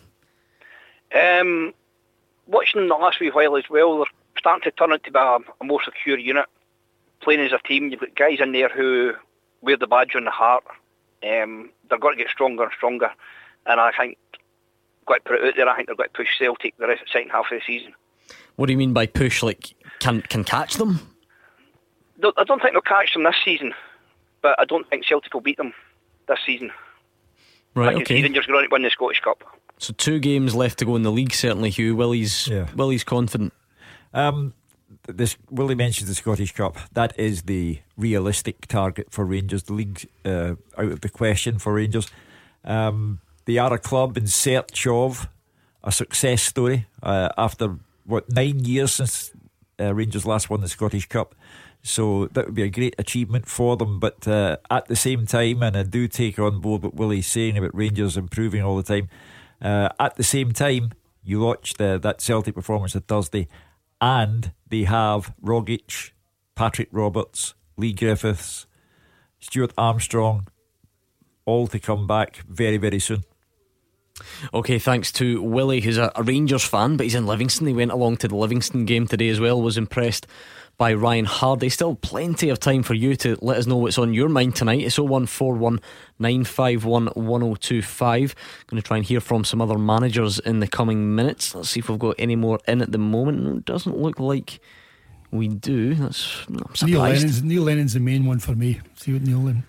[1.15, 1.75] Um,
[2.47, 4.07] watching them the last wee while as well, they're
[4.39, 6.47] starting to turn into a, a more secure unit.
[7.21, 9.15] Playing as a team, you've got guys in there who
[9.61, 10.65] wear the badge on the heart.
[11.23, 13.11] Um, they're going to get stronger and stronger,
[13.67, 14.19] and I think,
[15.07, 17.03] got to put it out there, I think they're going to push Celtic the rest
[17.03, 17.95] of the second half of the season.
[18.57, 19.43] What do you mean by push?
[19.43, 21.01] Like, can can catch them?
[22.23, 23.75] I don't think they'll catch them this season,
[24.43, 25.75] but I don't think Celtic will beat them
[26.29, 26.71] this season.
[27.75, 28.23] Right, I okay.
[28.23, 29.45] Rangers going to win the Scottish Cup.
[29.79, 31.35] So two games left to go in the league.
[31.35, 32.69] Certainly, Hugh Willie's yeah.
[32.75, 33.53] Willie's confident.
[34.15, 34.55] Um,
[35.07, 36.77] this Willie mentions the Scottish Cup.
[36.93, 39.65] That is the realistic target for Rangers.
[39.65, 42.09] The league's uh, out of the question for Rangers.
[42.65, 45.29] Um, they are a club in search of
[45.85, 49.33] a success story uh, after what nine years since
[49.81, 51.35] uh, Rangers last won the Scottish Cup.
[51.83, 54.01] So that would be a great achievement for them.
[54.01, 57.57] But uh, at the same time, and I do take on board what Willie's saying
[57.57, 59.09] about Rangers improving all the time.
[59.63, 63.49] Uh, at the same time, you watched uh, that Celtic performance on Thursday,
[64.01, 66.11] and they have Rogic,
[66.55, 68.67] Patrick Roberts, Leigh Griffiths,
[69.39, 70.49] Stuart Armstrong,
[71.45, 73.25] all to come back very, very soon.
[74.55, 77.67] Okay, thanks to Willie, who's a, Rangers fan, but he's in Livingston.
[77.67, 80.27] He went along to the Livingston game today as well, was impressed
[80.79, 81.71] by Ryan Hardie.
[81.71, 84.81] Still plenty of time for you to let us know what's on your mind tonight.
[84.81, 85.81] It's 0141
[86.19, 88.35] 951 1025.
[88.67, 91.55] Going to try and hear from some other managers in the coming minutes.
[91.55, 93.59] Let's see if we've got any more in at the moment.
[93.59, 94.61] It doesn't look like
[95.31, 95.95] we do.
[95.95, 96.49] That's
[96.83, 98.81] Neil Lennon's, Neil Lennon's the main one for me.
[98.97, 99.65] See what Neil Lennon.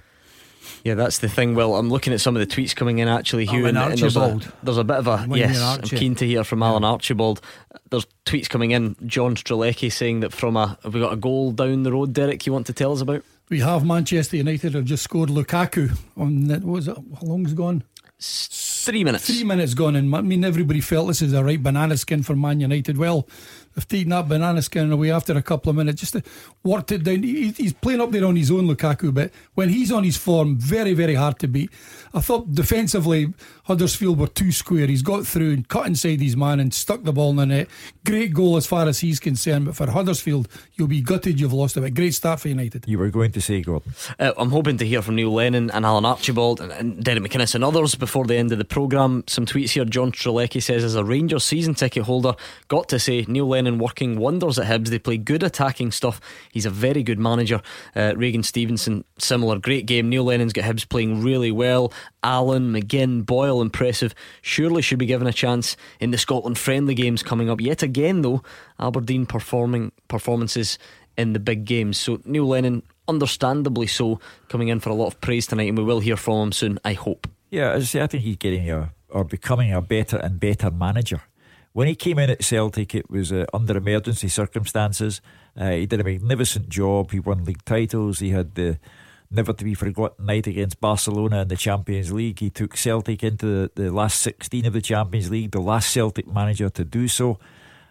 [0.84, 1.56] Yeah, that's the thing.
[1.56, 3.97] Well, I'm looking at some of the tweets coming in actually, oh, Hugh, and, and
[3.97, 5.60] there's, a, there's a bit of a yes.
[5.60, 6.67] I'm keen to hear from yeah.
[6.67, 7.41] Alan Archibald.
[7.89, 8.95] There's tweets coming in.
[9.06, 12.45] John Strelecki saying that from a have we got a goal down the road, Derek?
[12.45, 13.23] You want to tell us about?
[13.49, 16.97] We have Manchester United have just scored Lukaku on what was it?
[16.97, 17.84] How long's gone?
[18.19, 19.27] Three minutes.
[19.27, 22.36] Three minutes gone, and I mean everybody felt this is a right banana skin for
[22.36, 22.97] Man United.
[22.97, 23.27] Well,
[23.77, 26.17] they've taken that banana skin away after a couple of minutes, just
[26.63, 27.21] worked it down.
[27.21, 30.93] He's playing up there on his own, Lukaku, but when he's on his form, very
[30.93, 31.69] very hard to beat.
[32.13, 33.33] I thought defensively
[33.65, 34.87] Huddersfield were too square.
[34.87, 37.67] He's got through and cut inside his man and stuck the ball in the net.
[38.05, 41.77] Great goal as far as he's concerned, but for Huddersfield, you'll be gutted you've lost
[41.77, 41.89] a.
[41.89, 42.85] Great start for United.
[42.87, 43.93] You were going to say, Gordon.
[44.17, 47.55] Uh, I'm hoping to hear from Neil Lennon and Alan Archibald and, and Derek McInnes
[47.55, 49.23] and others before the end of the programme.
[49.27, 49.85] Some tweets here.
[49.85, 52.35] John Strelecki says, as a Rangers season ticket holder,
[52.69, 54.88] got to say, Neil Lennon working wonders at Hibs.
[54.89, 56.21] They play good attacking stuff.
[56.51, 57.62] He's a very good manager.
[57.95, 59.60] Uh, Regan Stevenson, similar.
[59.60, 60.10] Great game.
[60.10, 61.91] Neil Lennon's got Hibs playing really well.
[62.23, 64.15] Allan, McGinn, Boyle, impressive.
[64.41, 67.62] Surely should be given a chance in the Scotland friendly games coming up.
[67.62, 68.41] Yet again, though,
[68.80, 70.80] Aberdeen performing performances
[71.17, 71.97] in the big games.
[71.97, 75.84] So Neil Lennon, understandably so, coming in for a lot of praise tonight, and we
[75.84, 76.80] will hear from him soon.
[76.86, 77.27] I hope.
[77.49, 80.69] Yeah, as I say, I think he's getting a or becoming a better and better
[80.69, 81.21] manager.
[81.77, 85.21] When he came in at Celtic, it was uh, under emergency circumstances.
[85.55, 87.11] Uh, he did a magnificent job.
[87.11, 88.17] He won league titles.
[88.17, 88.79] He had the
[89.29, 92.39] never to be forgotten night against Barcelona in the Champions League.
[92.39, 96.25] He took Celtic into the, the last 16 of the Champions League, the last Celtic
[96.25, 97.37] manager to do so.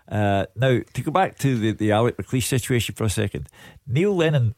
[0.08, 3.48] Uh, now, to go back to the, the Alec McLeish situation for a second,
[3.86, 4.56] Neil Lennon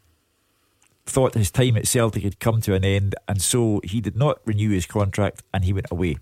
[1.04, 4.40] thought his time at Celtic had come to an end, and so he did not
[4.46, 6.16] renew his contract and he went away.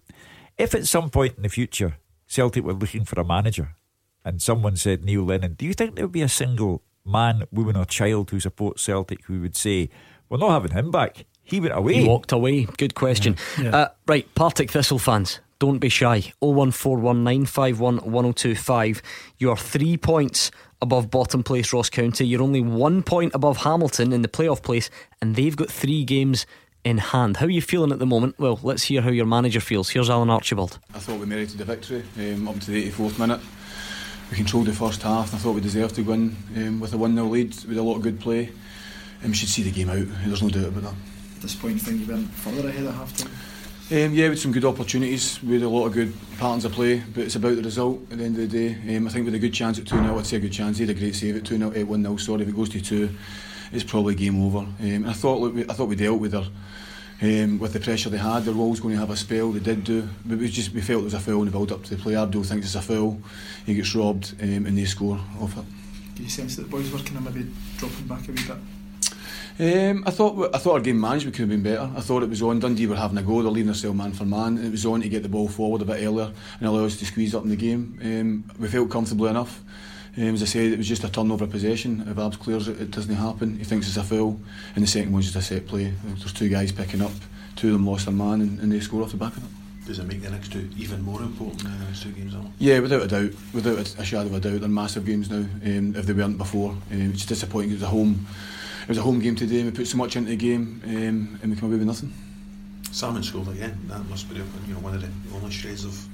[0.59, 3.77] If at some point in the future Celtic were looking for a manager
[4.25, 7.77] and someone said Neil Lennon, do you think there would be a single man, woman,
[7.77, 9.89] or child who supports Celtic who would say,
[10.29, 11.25] we're not having him back.
[11.43, 11.95] He went away.
[11.95, 12.65] He walked away.
[12.65, 13.37] Good question.
[13.57, 13.77] Yeah, yeah.
[13.77, 16.33] Uh, right, Partick Thistle fans, don't be shy.
[16.43, 19.01] 01419511025.
[19.39, 20.51] You're three points
[20.83, 22.27] above bottom place Ross County.
[22.27, 24.91] You're only one point above Hamilton in the playoff place,
[25.23, 26.45] and they've got three games
[26.87, 27.39] in hand.
[27.39, 28.39] How are you feeling at the moment?
[28.39, 29.91] Well, let's hear how your manager feels.
[29.91, 30.79] Here's Alan Archibald.
[30.95, 33.41] I thought we merited a victory um, up to the 84th minute.
[34.31, 36.97] We controlled the first half, and I thought we deserved to win um, with a
[36.97, 38.51] 1 0 lead with a lot of good play
[39.23, 40.07] and we should see the game out.
[40.25, 40.95] There's no doubt about that.
[41.37, 43.33] At this point, you think you went further ahead at half time?
[43.89, 47.03] Um, yeah, with some good opportunities, we had a lot of good patterns of play,
[47.15, 48.97] but it's about the result at the end of the day.
[48.97, 50.79] Um, I think with a good chance at 2 0, I'd say a good chance.
[50.79, 52.17] He had a great save at 2 0, 1 0.
[52.17, 53.11] Sorry, if it goes to 2,
[53.73, 54.59] it's probably game over.
[54.59, 56.49] Um, I thought look, I thought we dealt with her.
[57.23, 59.51] Um, with the pressure they had, they were always going to have a spell.
[59.51, 61.73] They did do, but we just we felt it was a foul in the build
[61.73, 62.15] up to the play.
[62.15, 63.19] Abdul thinks it's a foul.
[63.65, 65.65] He gets robbed, um, and they score off it.
[66.15, 68.57] Do you sense that the boys were kind of maybe dropping back a wee bit?
[69.59, 71.91] Um, I thought I thought our game management could have been better.
[71.97, 72.61] I thought it was on.
[72.61, 73.41] Dundee were having a go.
[73.43, 74.59] They're leaving themselves man for man.
[74.59, 76.99] And it was on to get the ball forward a bit earlier and allow us
[76.99, 77.99] to squeeze up in the game.
[78.03, 79.63] Um, we felt comfortable enough.
[80.19, 82.05] Um, as I said, it was just a turnover possession.
[82.09, 83.59] If Abs clears it, it doesn't happen.
[83.59, 84.41] He thinks it's a foul.
[84.75, 85.93] And the second one's just a set play.
[86.05, 87.13] There's two guys picking up.
[87.55, 89.87] Two of them lost their man and, and they score off the back of it.
[89.87, 92.35] does it make the next two even more important than the next two games?
[92.35, 92.53] Alan?
[92.59, 95.39] Yeah, without a doubt, without a, shadow of a doubt, they're massive games now.
[95.39, 97.71] Um, if they weren't before, um, it's disappointing.
[97.71, 98.27] It was a home,
[98.83, 99.61] it was a home game today.
[99.61, 102.13] and We put so much into the game, um, and we come away with nothing.
[102.91, 103.79] Salmon scored again.
[103.89, 104.43] That must be you
[104.75, 106.07] know one of the only shreds of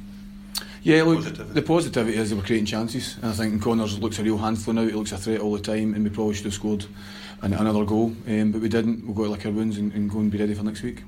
[0.82, 1.52] Yeah, look, Positivity.
[1.54, 3.16] the positivity is they were creating chances.
[3.22, 4.82] And I think Connors looks a real handful now.
[4.84, 6.86] He looks a threat all the time, and we probably should have scored
[7.42, 9.06] an, another goal, um, but we didn't.
[9.06, 11.02] We've got to lick our wounds and, and go and be ready for next week.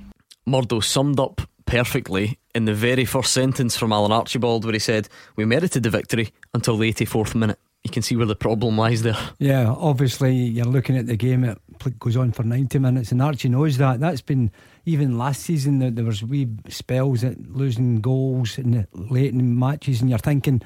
[0.46, 5.08] Murdo summed up perfectly in the very first sentence from Alan Archibald, where he said,
[5.36, 7.58] We merited the victory until the 84th minute.
[7.84, 9.16] You can see where the problem lies there.
[9.38, 11.44] Yeah, obviously you're looking at the game.
[11.44, 11.58] It
[11.98, 14.00] goes on for ninety minutes, and Archie knows that.
[14.00, 14.50] That's been
[14.86, 15.80] even last season.
[15.80, 20.62] There, there was wee spells at losing goals the late in matches, and you're thinking,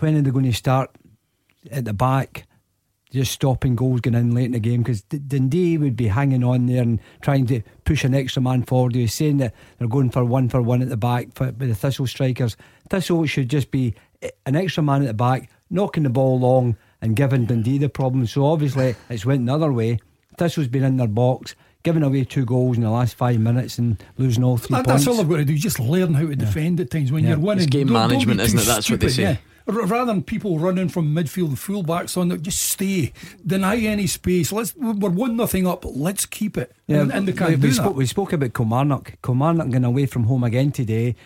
[0.00, 0.90] when are they going to start
[1.70, 2.46] at the back?
[3.10, 6.66] Just stopping goals going in late in the game because Dundee would be hanging on
[6.66, 8.96] there and trying to push an extra man forward.
[8.96, 11.74] He saying that they're going for one for one at the back for, with the
[11.76, 12.56] Thistle strikers.
[12.90, 16.76] Thistle should just be eh, an extra man at the back, knocking the ball long
[17.02, 18.26] and giving Dundee the problem.
[18.26, 19.98] So obviously it's went the other way.
[20.38, 24.02] Thistle's been in their box, giving away two goals in the last five minutes and
[24.16, 25.04] losing all three That- points.
[25.04, 25.56] that's all I've got to do.
[25.58, 27.30] Just learn how to defend at times when Yeah.
[27.30, 27.64] you're winning.
[27.64, 28.64] It's game Don't- don't management, isn't it?
[28.66, 29.22] That's what they say.
[29.22, 29.36] yeah.
[29.66, 33.12] Rather than people running from midfield and fullbacks on it, just stay.
[33.46, 34.52] Deny any space.
[34.52, 34.76] Let's.
[34.76, 35.86] We're one nothing up.
[35.86, 36.70] Let's keep it.
[36.86, 37.74] and, and they can't we, do we that.
[37.74, 39.14] spoke, we spoke about Kilmarnock.
[39.22, 41.16] Kilmarnock going away from home again today.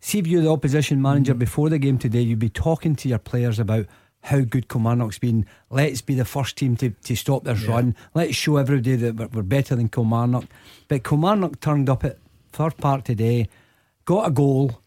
[0.00, 1.38] See if you're the opposition manager Mm.
[1.40, 3.86] before the game today, you'd be talking to your players about
[4.22, 5.46] how good Kilmarnock's been.
[5.70, 7.94] Let's be the first team to, to stop this run.
[8.14, 10.44] Let's show everybody that we're, we're better than Kilmarnock.
[10.88, 12.18] But Kilmarnock turned up at
[12.52, 13.48] Fir Park today,
[14.04, 14.80] got a goal,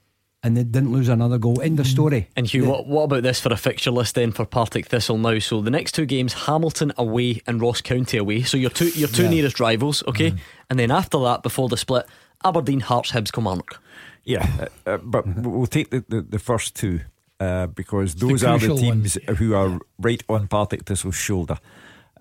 [0.43, 1.61] and they didn't lose another goal.
[1.61, 2.27] End of story.
[2.35, 5.37] And Hugh, what, what about this for a fixture list then for Partick Thistle now?
[5.39, 8.41] So the next two games, Hamilton away and Ross County away.
[8.43, 9.29] So your two your two Yeah.
[9.29, 10.33] nearest rivals, okay?
[10.69, 12.05] And then after that, before the split,
[12.43, 13.79] Aberdeen, Hearts, Hibs, Kilmarnock.
[14.23, 14.47] Yeah,
[14.85, 17.01] uh, uh, but we'll take the, the, the first two
[17.39, 21.57] uh, because those are the crucial teams who are right on Partick Thistle's shoulder.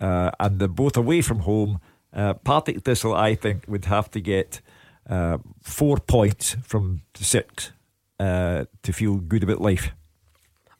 [0.00, 1.80] Uh, and they're both away from home.
[2.12, 4.62] Uh, Partick Thistle, I think, would have to get
[5.08, 7.72] uh, four points from six
[8.18, 9.92] uh, to feel good about life.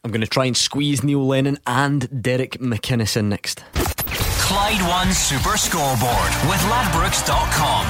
[0.03, 3.63] I'm going to try and squeeze Neil Lennon and Derek McInnes in next.
[3.75, 7.87] Clyde One Super Scoreboard with Ladbrokes.com.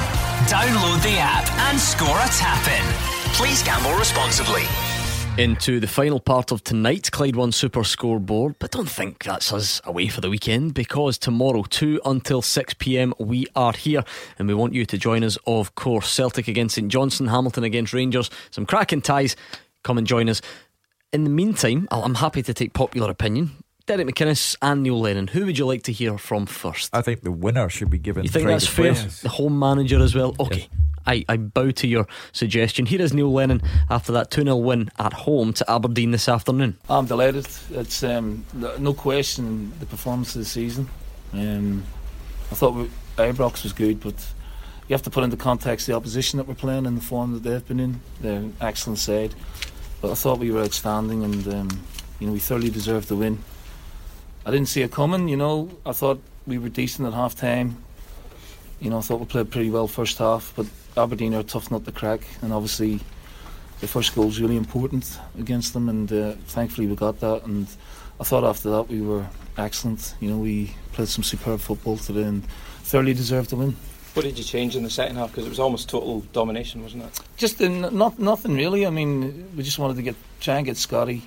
[0.47, 3.10] Download the app and score a tap in.
[3.35, 4.63] Please gamble responsibly.
[5.39, 9.81] Into the final part of tonight's Clyde One Super Scoreboard, but don't think that's us
[9.85, 14.05] away for the weekend because tomorrow, 2 until 6 pm, we are here
[14.39, 16.11] and we want you to join us, of course.
[16.11, 19.37] Celtic against St Johnstone, Hamilton against Rangers, some cracking ties.
[19.83, 20.43] Come and join us.
[21.13, 23.53] In the meantime, I- I'm happy to take popular opinion.
[23.87, 26.91] Derek McInnes and Neil Lennon, who would you like to hear from first?
[26.95, 28.25] I think the winner should be given.
[28.25, 28.93] You think that's fair?
[28.93, 29.23] place.
[29.23, 30.35] The home manager as well?
[30.39, 30.69] Okay.
[31.11, 32.87] I, I bow to your suggestion.
[32.87, 36.79] Here is Neil Lennon after that 2 0 win at home to Aberdeen this afternoon.
[36.89, 37.49] I'm delighted.
[37.73, 38.45] It's um,
[38.79, 40.89] no question the performance of the season.
[41.33, 41.83] Um,
[42.53, 44.15] I thought we, Ibrox was good, but
[44.87, 47.43] you have to put into context the opposition that we're playing and the form that
[47.43, 48.01] they've been in.
[48.21, 49.35] They're an excellent side,
[50.01, 51.81] but I thought we were outstanding, and um,
[52.21, 53.43] you know we thoroughly deserved the win.
[54.47, 55.29] I didn't see it coming.
[55.29, 57.83] You know, I thought we were decent at half time.
[58.81, 61.71] You know, I thought we played pretty well first half, but Aberdeen are a tough
[61.71, 63.01] nut to crack, and obviously
[63.81, 67.45] the first goal is really important against them, and uh, thankfully we got that.
[67.45, 67.67] And
[68.19, 69.27] I thought after that we were
[69.57, 70.15] excellent.
[70.21, 72.45] You know, we played some superb football today and
[72.83, 73.77] thoroughly deserved the win.
[74.15, 75.31] What did you change in the second half?
[75.31, 77.21] Because it was almost total domination, wasn't it?
[77.37, 78.85] Just in, not nothing really.
[78.85, 81.23] I mean, we just wanted to get try and get Scotty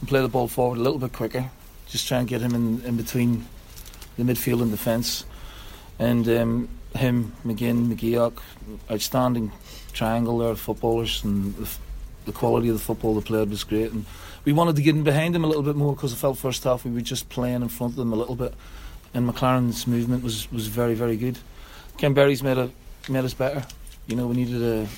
[0.00, 1.50] and play the ball forward a little bit quicker.
[1.86, 3.44] Just try and get him in, in between
[4.16, 5.26] the midfield and defence.
[5.98, 8.38] And um, him, McGinn, McGeouch,
[8.90, 9.52] outstanding
[9.92, 11.68] triangle there footballers, and the,
[12.26, 13.92] the quality of the football they played was great.
[13.92, 14.04] And
[14.44, 16.64] we wanted to get in behind them a little bit more because I felt first
[16.64, 18.54] half we were just playing in front of them a little bit.
[19.12, 21.38] And Maclaren's movement was, was very, very good.
[21.98, 22.70] Kamberi's made, a,
[23.08, 23.64] made us better.
[24.06, 24.88] You know, we needed a,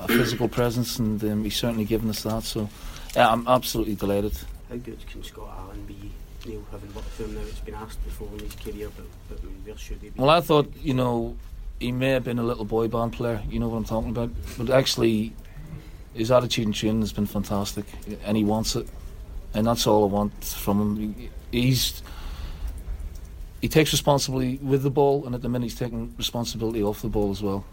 [0.00, 2.42] a physical presence, and um, he's certainly given us that.
[2.42, 2.68] So,
[3.16, 4.36] yeah, I'm absolutely delighted.
[4.68, 6.01] How good can Scott Allan be,
[6.46, 7.40] Neil, having worked for him now?
[7.42, 10.20] It's been asked before in his career, but, but where should he be?
[10.20, 11.36] Well, I thought, you know,
[11.80, 14.30] he may have been a little boy band player, you know what I'm talking about.
[14.58, 15.32] But actually,
[16.14, 17.86] his attitude in training has been fantastic,
[18.24, 18.86] and he wants it.
[19.54, 21.14] And that's all I want from him.
[21.14, 21.30] He-
[21.60, 22.02] He's.
[23.60, 27.08] He takes responsibility with the ball, and at the minute he's taking responsibility off the
[27.08, 27.64] ball as well.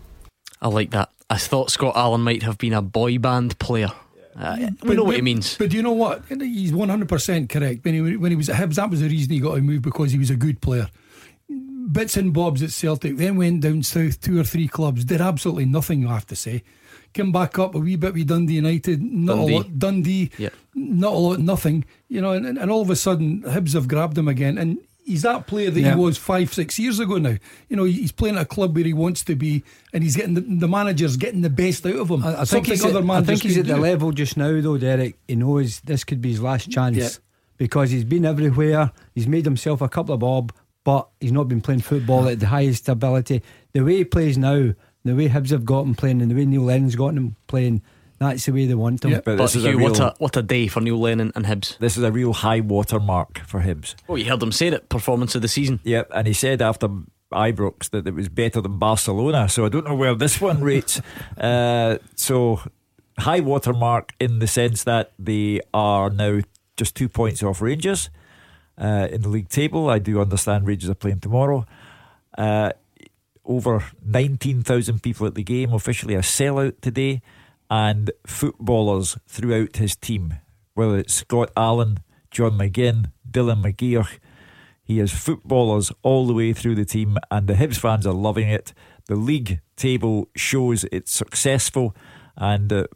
[0.61, 1.09] I like that.
[1.29, 3.91] I thought Scott Allan might have been a boy band player.
[4.35, 5.57] Uh, we know what he means.
[5.57, 6.23] But do you know what?
[6.29, 7.83] He's 100% correct.
[7.83, 9.81] When he, when he was at Hibs, that was the reason he got to move
[9.81, 10.87] because he was a good player.
[11.91, 15.65] bits and bobs at Celtic, then went down south two or three clubs, did absolutely
[15.65, 16.63] nothing, I have to say.
[17.13, 19.53] Came back up a wee bit with Dundee United, not Dundee.
[19.53, 19.79] a lot.
[19.79, 20.49] Dundee, Yeah.
[20.75, 21.85] not a lot, nothing.
[22.07, 24.57] You know, and, and all of a sudden, Hibs have grabbed him again.
[24.59, 24.77] And
[25.09, 25.95] he's that player that Yeah.
[25.95, 27.35] he was five, six years ago now.
[27.67, 30.35] You know, he's playing at a club where he wants to be, and he's getting
[30.35, 32.23] the, the manager's getting the best out of him.
[32.23, 33.81] I, I think he's, at, I think he's at the do.
[33.81, 35.17] level just now, though, Derek.
[35.27, 37.09] He knows this could be his last chance Yeah.
[37.57, 38.91] because he's been everywhere.
[39.15, 40.53] He's made himself a couple of bob,
[40.83, 43.41] but he's not been playing football at the highest ability.
[43.73, 46.45] The way he plays now, the way Hibs have got him playing, and the way
[46.45, 47.81] Neil Lennon's got him playing,
[48.19, 49.11] that's the way they want him.
[49.11, 51.31] But, But this is a Hugh, real- what a what a day for Neil Lennon
[51.35, 51.77] and Hibs.
[51.79, 53.95] This is a real high water mark for Hibs.
[54.07, 54.89] Oh, you heard him say it.
[54.89, 55.79] Performance of the season.
[55.83, 56.89] Yep, and he said after
[57.31, 59.49] Ibrox that it was better than Barcelona.
[59.49, 61.01] So I don't know where this one rates.
[61.37, 62.61] uh, so
[63.19, 66.39] high water mark in the sense that they are now
[66.77, 68.09] just two points off Rangers
[68.77, 69.89] uh, in the league table.
[69.89, 71.65] I do understand Rangers are playing tomorrow.
[72.37, 72.71] Uh,
[73.45, 77.21] over 19,000 people at the game, officially a sellout today,
[77.69, 80.35] and footballers throughout his team,
[80.73, 81.99] whether it's Scott Allan,
[82.31, 84.19] John McGinn, Dylan McGeouch.
[84.83, 88.49] He has footballers all the way through the team, and the Hibs fans are loving
[88.49, 88.73] it.
[89.05, 91.95] The league table shows it's successful,
[92.35, 92.87] and uh,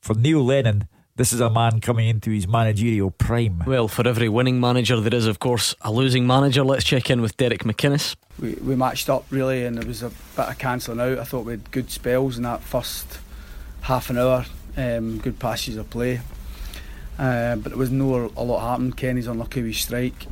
[0.00, 0.86] for Neil Lennon,
[1.16, 3.62] this is a man coming into his managerial prime.
[3.66, 6.64] Well, for every winning manager, there is, of course, a losing manager.
[6.64, 8.16] Let's check in with Derek McInnes.
[8.40, 11.18] we, we matched up really, and there was a bit of cancelling out.
[11.18, 13.18] I thought we had good spells in that first
[13.84, 14.46] half an hour,
[14.78, 16.18] um, good passes of play,
[17.18, 18.96] uh, but there was no a lot happened.
[18.96, 20.26] Kenny's unlucky with strike,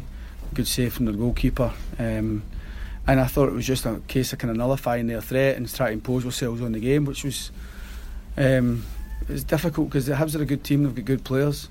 [0.54, 2.42] good save from the goalkeeper, um,
[3.06, 5.72] and I thought it was just a case of kind of nullifying their threat and
[5.72, 7.50] trying to impose ourselves on the game, which was
[8.38, 8.84] um,
[9.20, 11.68] it was difficult because the Hibs are a good team, they've got good players.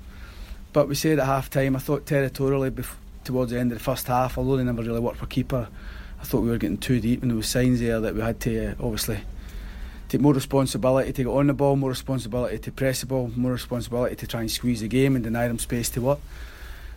[0.72, 3.84] But we said at half time, I thought territorially bef- towards the end of the
[3.84, 5.68] first half, although they never really worked for keeper,
[6.20, 8.38] I thought we were getting too deep and there was signs there that we had
[8.40, 9.18] to uh, obviously
[10.12, 13.52] take more responsibility to get on the ball, more responsibility to press the ball, more
[13.52, 16.18] responsibility to try and squeeze the game and deny them space to work.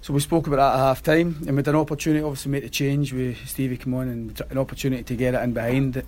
[0.02, 2.50] So we spoke about that at half time and we had an opportunity obviously to
[2.50, 5.98] make the change with Stevie come on and an opportunity to get it in behind
[5.98, 6.06] it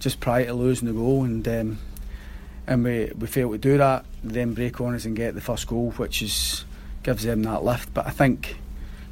[0.00, 1.78] just prior to losing the goal and um,
[2.66, 5.68] and we, we failed to do that then break on us and get the first
[5.68, 6.64] goal which is
[7.02, 8.56] gives them that lift but I think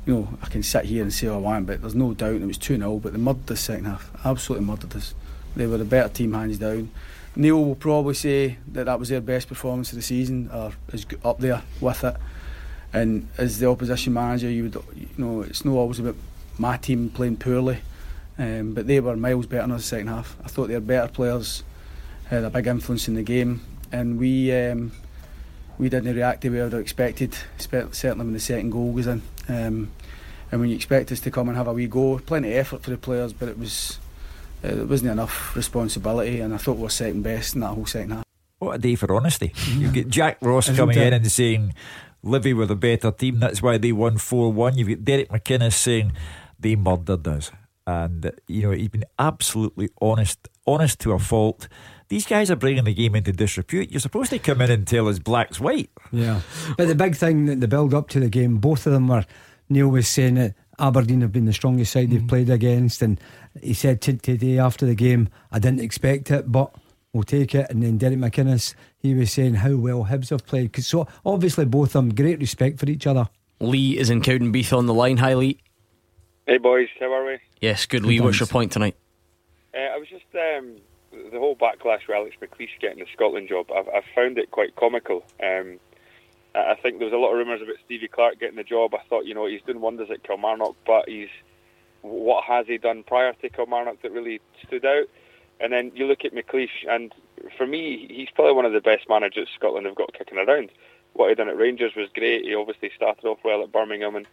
[0.07, 2.37] you know I can sit here and say all I want but there's no doubt
[2.37, 5.15] it was 2-0 but they murdered us second half absolutely murdered us
[5.57, 6.91] they were the better team hands down.
[7.37, 11.07] Neil will probably say that that was their best performance of the season or is
[11.25, 12.17] up there with it.
[12.93, 16.17] And as the opposition manager you would you know it's not always about
[16.59, 17.79] my team playing poorly
[18.37, 20.37] um, but they were miles better in the second half.
[20.45, 21.63] I thought they were better players
[22.29, 23.61] had a big influence in the game
[23.93, 24.93] and we um,
[25.79, 29.07] we didn't react the way I would have expected certainly when the second goal was
[29.07, 29.23] in.
[29.49, 29.91] Um,
[30.51, 32.83] and when you expect us to come and have a wee go plenty of effort
[32.83, 34.01] for the players but it was
[34.65, 37.87] uh, there wasn't enough responsibility and I thought we were second best in that whole
[37.87, 38.25] second half
[38.59, 39.53] What a day for honesty.
[39.69, 41.07] You get Jack Ross coming it?
[41.07, 41.75] in and saying
[42.23, 44.77] Livy were the better team, that's why they won 4 1.
[44.77, 46.13] You've got Derek McInnes saying
[46.59, 47.51] they murdered us.
[47.87, 51.67] And, you know, he's been absolutely honest, honest to a fault.
[52.09, 53.91] These guys are bringing the game into disrepute.
[53.91, 55.91] You're supposed to come in and tell us black's white.
[56.13, 56.43] Yeah.
[56.77, 59.25] But the big thing that the build up to the game, both of them were.
[59.71, 63.21] Neil was saying that Aberdeen have been the strongest side they've played against, and
[63.61, 66.75] he said t- today after the game, I didn't expect it, but
[67.13, 67.71] we'll take it.
[67.71, 70.73] And then Derek McInnes, he was saying how well Hibs have played.
[70.73, 73.29] 'Cause so obviously both of them great respect for each other.
[73.61, 75.19] Lee is in Cowdenbeath on the line.
[75.19, 75.59] Hi, Lee.
[76.47, 77.39] Hey boys, how are we?
[77.61, 78.21] Yes, good, Good, Lee.
[78.21, 78.97] What's your point tonight?
[79.75, 80.77] Uh, I was just um,
[81.31, 83.67] the whole backlash with Alex McLeish getting the Scotland job.
[83.71, 85.23] I've, I've found it quite comical.
[85.43, 85.79] Um,
[86.55, 88.95] I I think there was a lot of rumours about Stevie Clarke getting the job.
[88.95, 91.29] I thought, you know, he's doing wonders at Kilmarnock, but he's
[92.03, 95.09] what has he done prior to Kilmarnock that really stood out?
[95.61, 97.15] And then you look at McLeish, and
[97.57, 100.71] for me, he's probably one of the best managers Scotland have got kicking around.
[101.13, 102.45] What he done at Rangers was great.
[102.45, 104.27] He obviously started off well at Birmingham, and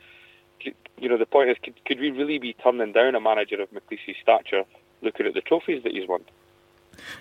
[0.62, 3.70] you know the point is, could, could we really be turning down a manager of
[3.72, 4.64] McLeish's stature,
[5.02, 6.24] looking at the trophies that he's won?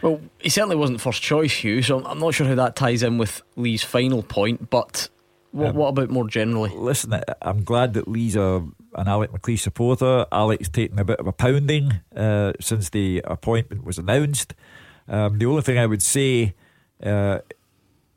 [0.03, 3.19] Well, he certainly wasn't first choice, Hugh, so I'm not sure how that ties in
[3.19, 5.09] with Lee's final point, but
[5.57, 6.71] what, Um, what about more generally?
[6.75, 10.27] Listen, I'm glad that Lee's a, an Alec McLeish supporter.
[10.31, 14.55] Alec's taken a bit of a pounding uh, since the appointment was announced.
[15.09, 16.55] Um, the only thing I would say
[17.03, 17.39] uh,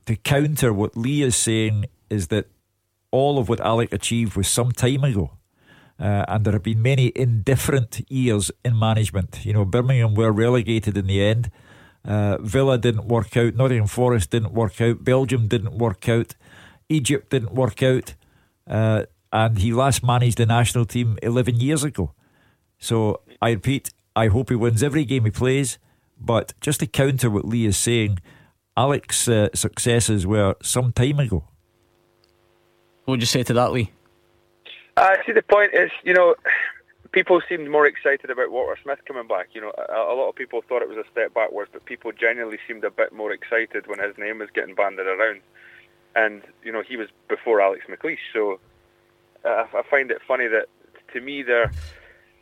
[0.05, 2.47] to counter what Lee is saying is that
[3.11, 5.31] all of what Alec achieved was some time ago.
[5.99, 9.45] Uh, and there have been many indifferent years in management.
[9.45, 11.51] You know, Birmingham were relegated in the end.
[12.05, 13.55] Uh, Villa didn't work out.
[13.55, 15.03] Nottingham Forest didn't work out.
[15.03, 16.35] Belgium didn't work out.
[16.89, 18.15] Egypt didn't work out.
[18.67, 22.13] Uh, and he last managed the national team 11 years ago.
[22.79, 25.77] So I repeat, I hope he wins every game he plays.
[26.19, 28.19] But just to counter what Lee is saying,
[28.75, 31.43] Alex's uh, successes were some time ago.
[33.05, 33.91] What would you say to that, Lee?
[34.97, 36.35] Uh, see, the point is, you know,
[37.11, 39.49] people seemed more excited about Walter Smith coming back.
[39.53, 42.11] You know, a, a, lot of people thought it was a step backwards, but people
[42.11, 45.41] generally seemed a bit more excited when his name was getting banded around.
[46.25, 48.59] And you know, he was before Alex McLeish, so
[49.45, 50.67] uh, I find it funny that
[51.13, 51.71] to me, they're.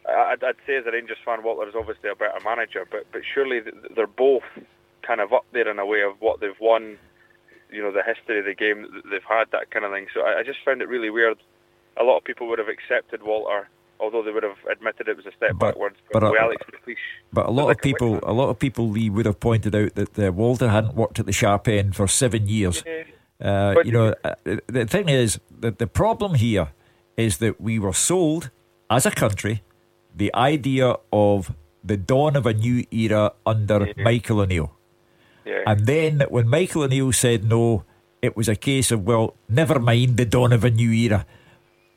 [0.10, 3.22] I'd, I'd say as a Rangers fan, Walter is obviously a better manager, but but
[3.34, 3.62] surely
[3.96, 4.48] they're both
[5.02, 6.98] kind of up there in a way of what they've won.
[7.70, 10.08] You know, the history of the game they've had, that kind of thing.
[10.14, 11.38] So I, I just found it really weird.
[11.98, 13.68] A lot of people would have accepted Walter
[14.00, 15.98] although they would have admitted it was a step but, backwards.
[16.12, 16.96] But, but, Alex McLeish,
[17.34, 20.20] but a lot of people, a lot of people, Lee would have pointed out that
[20.20, 22.84] uh, Walter hadn't worked at the sharp end for seven years.
[22.86, 23.04] Yeah.
[23.40, 24.34] Uh, you know, uh,
[24.68, 26.70] the thing is that the problem here
[27.16, 28.50] is that we were sold
[28.90, 29.62] as a country
[30.16, 34.04] the idea of the dawn of a new era under yeah.
[34.04, 34.72] Michael O'Neill.
[35.46, 35.62] Yeah.
[35.68, 37.84] And then when Michael O'Neill said no,
[38.22, 41.26] it was a case of, well, never mind the dawn of a new era.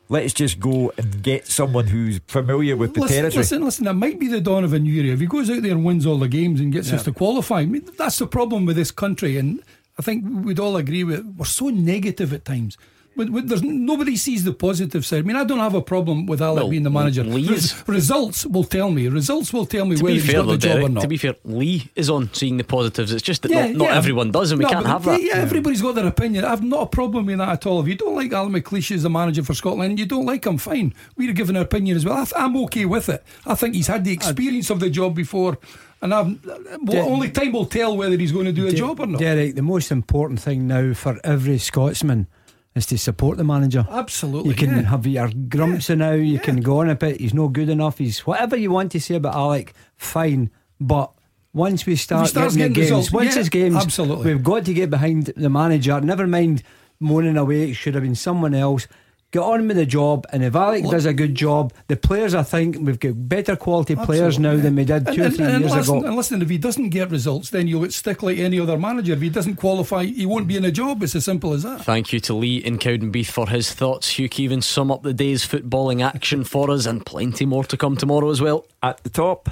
[0.08, 3.38] Let's just go and get someone who's familiar with the listen, territory.
[3.38, 5.14] Listen, listen, it might be the dawn of a new era.
[5.14, 6.96] If he goes out there and wins all the games and gets yeah.
[6.96, 9.38] us to qualify, I mean, that's the problem with this country.
[9.38, 9.62] And
[10.00, 12.78] I think we'd all agree with we're so negative at times.
[13.16, 15.18] There's nobody sees the positive side.
[15.18, 17.24] I mean, I don't have a problem with Alec well, being the manager.
[17.24, 19.08] Res- results will tell me.
[19.08, 21.00] Results will tell me to whether he's got the job Derek, or not.
[21.02, 23.12] To be fair, Lee is on seeing the positives.
[23.12, 23.96] It's just that yeah, not, not yeah.
[23.96, 25.20] everyone does, and we no, can't have that.
[25.20, 26.44] Yeah, everybody's got their opinion.
[26.44, 27.80] I've not a problem with that at all.
[27.80, 30.56] If you don't like Alan McLeish as the manager for Scotland, you don't like him.
[30.56, 32.26] Fine, we're giving our opinion as well.
[32.36, 33.24] I'm okay with it.
[33.44, 35.58] I think he's had the experience of the job before.
[36.02, 36.38] And I've,
[36.82, 39.20] well, only time will tell whether he's going to do a De- job or not.
[39.20, 42.26] Derek, the most important thing now for every Scotsman
[42.74, 43.86] is to support the manager.
[43.90, 44.50] Absolutely.
[44.50, 44.82] You can yeah.
[44.82, 45.96] have your grumps yeah.
[45.96, 46.40] now, you yeah.
[46.40, 49.16] can go on a bit, he's not good enough, he's whatever you want to say
[49.16, 50.50] about Alec, fine.
[50.80, 51.12] But
[51.52, 54.32] once we start getting, getting games, results, once yeah, his games, absolutely.
[54.34, 56.00] we've got to get behind the manager.
[56.00, 56.62] Never mind
[57.00, 58.86] moaning away, it should have been someone else
[59.30, 60.26] get on with the job.
[60.32, 63.56] And if Alec Look, does a good job, the players, I think, we've got better
[63.56, 66.06] quality players now than we did two and, or three and, years listen, ago.
[66.06, 69.12] And listen, if he doesn't get results, then you'll stick like any other manager.
[69.12, 71.02] If he doesn't qualify, he won't be in a job.
[71.02, 71.84] It's as simple as that.
[71.84, 74.10] Thank you to Lee in Cowdenbeath for his thoughts.
[74.10, 77.96] Hugh Keevins sum up the day's footballing action for us, and plenty more to come
[77.96, 78.66] tomorrow as well.
[78.82, 79.50] At the top.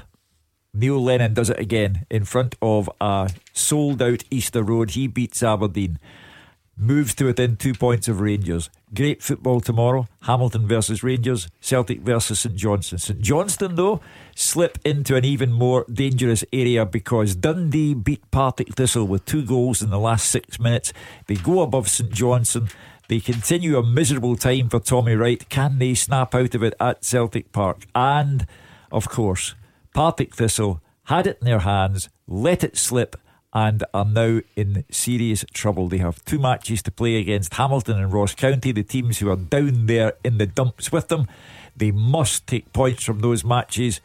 [0.74, 4.90] Neil Lennon does it again in front of a sold out Easter Road.
[4.90, 5.98] He beats Aberdeen
[6.78, 8.70] moves to within two points of Rangers.
[8.94, 10.06] Great football tomorrow.
[10.22, 12.98] Hamilton versus Rangers, Celtic versus St Johnstone.
[12.98, 14.00] St Johnstone, though,
[14.34, 19.82] slip into an even more dangerous area because Dundee beat Partick Thistle with two goals
[19.82, 20.92] in the last six minutes.
[21.26, 22.68] They go above St Johnstone.
[23.08, 25.48] They continue a miserable time for Tommy Wright.
[25.48, 27.86] Can they snap out of it at Celtic Park?
[27.94, 28.46] And,
[28.92, 29.54] of course,
[29.94, 33.16] Partick Thistle had it in their hands, let it slip
[33.52, 35.88] and are now in serious trouble.
[35.88, 39.36] They have two matches to play against Hamilton and Ross County, the teams who are
[39.36, 41.26] down there in the dumps with them.
[41.76, 44.00] They must take points from those matches,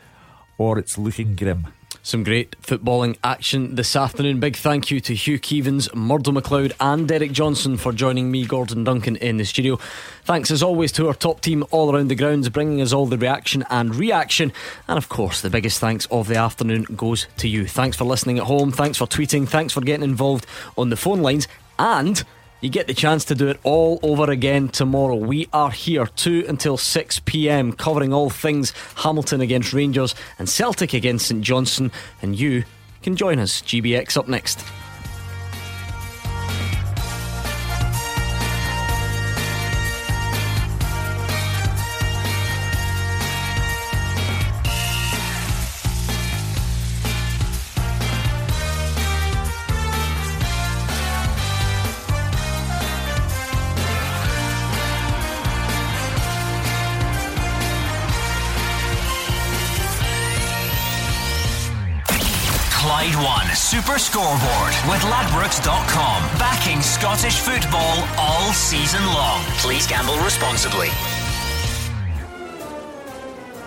[0.58, 1.68] or it's looking grim.
[2.06, 4.42] Some great footballing action this afternoon.
[4.42, 8.84] Big thank you to Hugh Keevins, Murdo McLeod, and Derek Johnstone for joining me, Gordon
[8.84, 9.80] Duncan, in the studio.
[10.26, 13.18] Thanks as always to our top team all around the grounds, bringing us all the
[13.18, 14.52] reaction and reaction.
[14.90, 17.66] And of course, the biggest thanks of the afternoon goes to you.
[17.66, 18.74] Thanks for listening at home.
[18.74, 19.48] Thanks for tweeting.
[19.48, 20.46] Thanks for getting involved
[20.78, 21.48] on the phone lines.
[21.80, 22.22] And
[22.64, 25.16] you get the chance to do it all over again tomorrow.
[25.16, 30.94] We are here 2 until 6 pm, covering all things Hamilton against Rangers and Celtic
[30.94, 31.92] against St Johnstone.
[32.22, 32.64] And you
[33.02, 33.62] can join us.
[33.62, 34.64] GBX up next.
[63.84, 66.40] Super Scoreboard with Ladbrokes.com.
[66.40, 69.44] Backing Scottish football all season long.
[69.58, 70.88] Please gamble responsibly.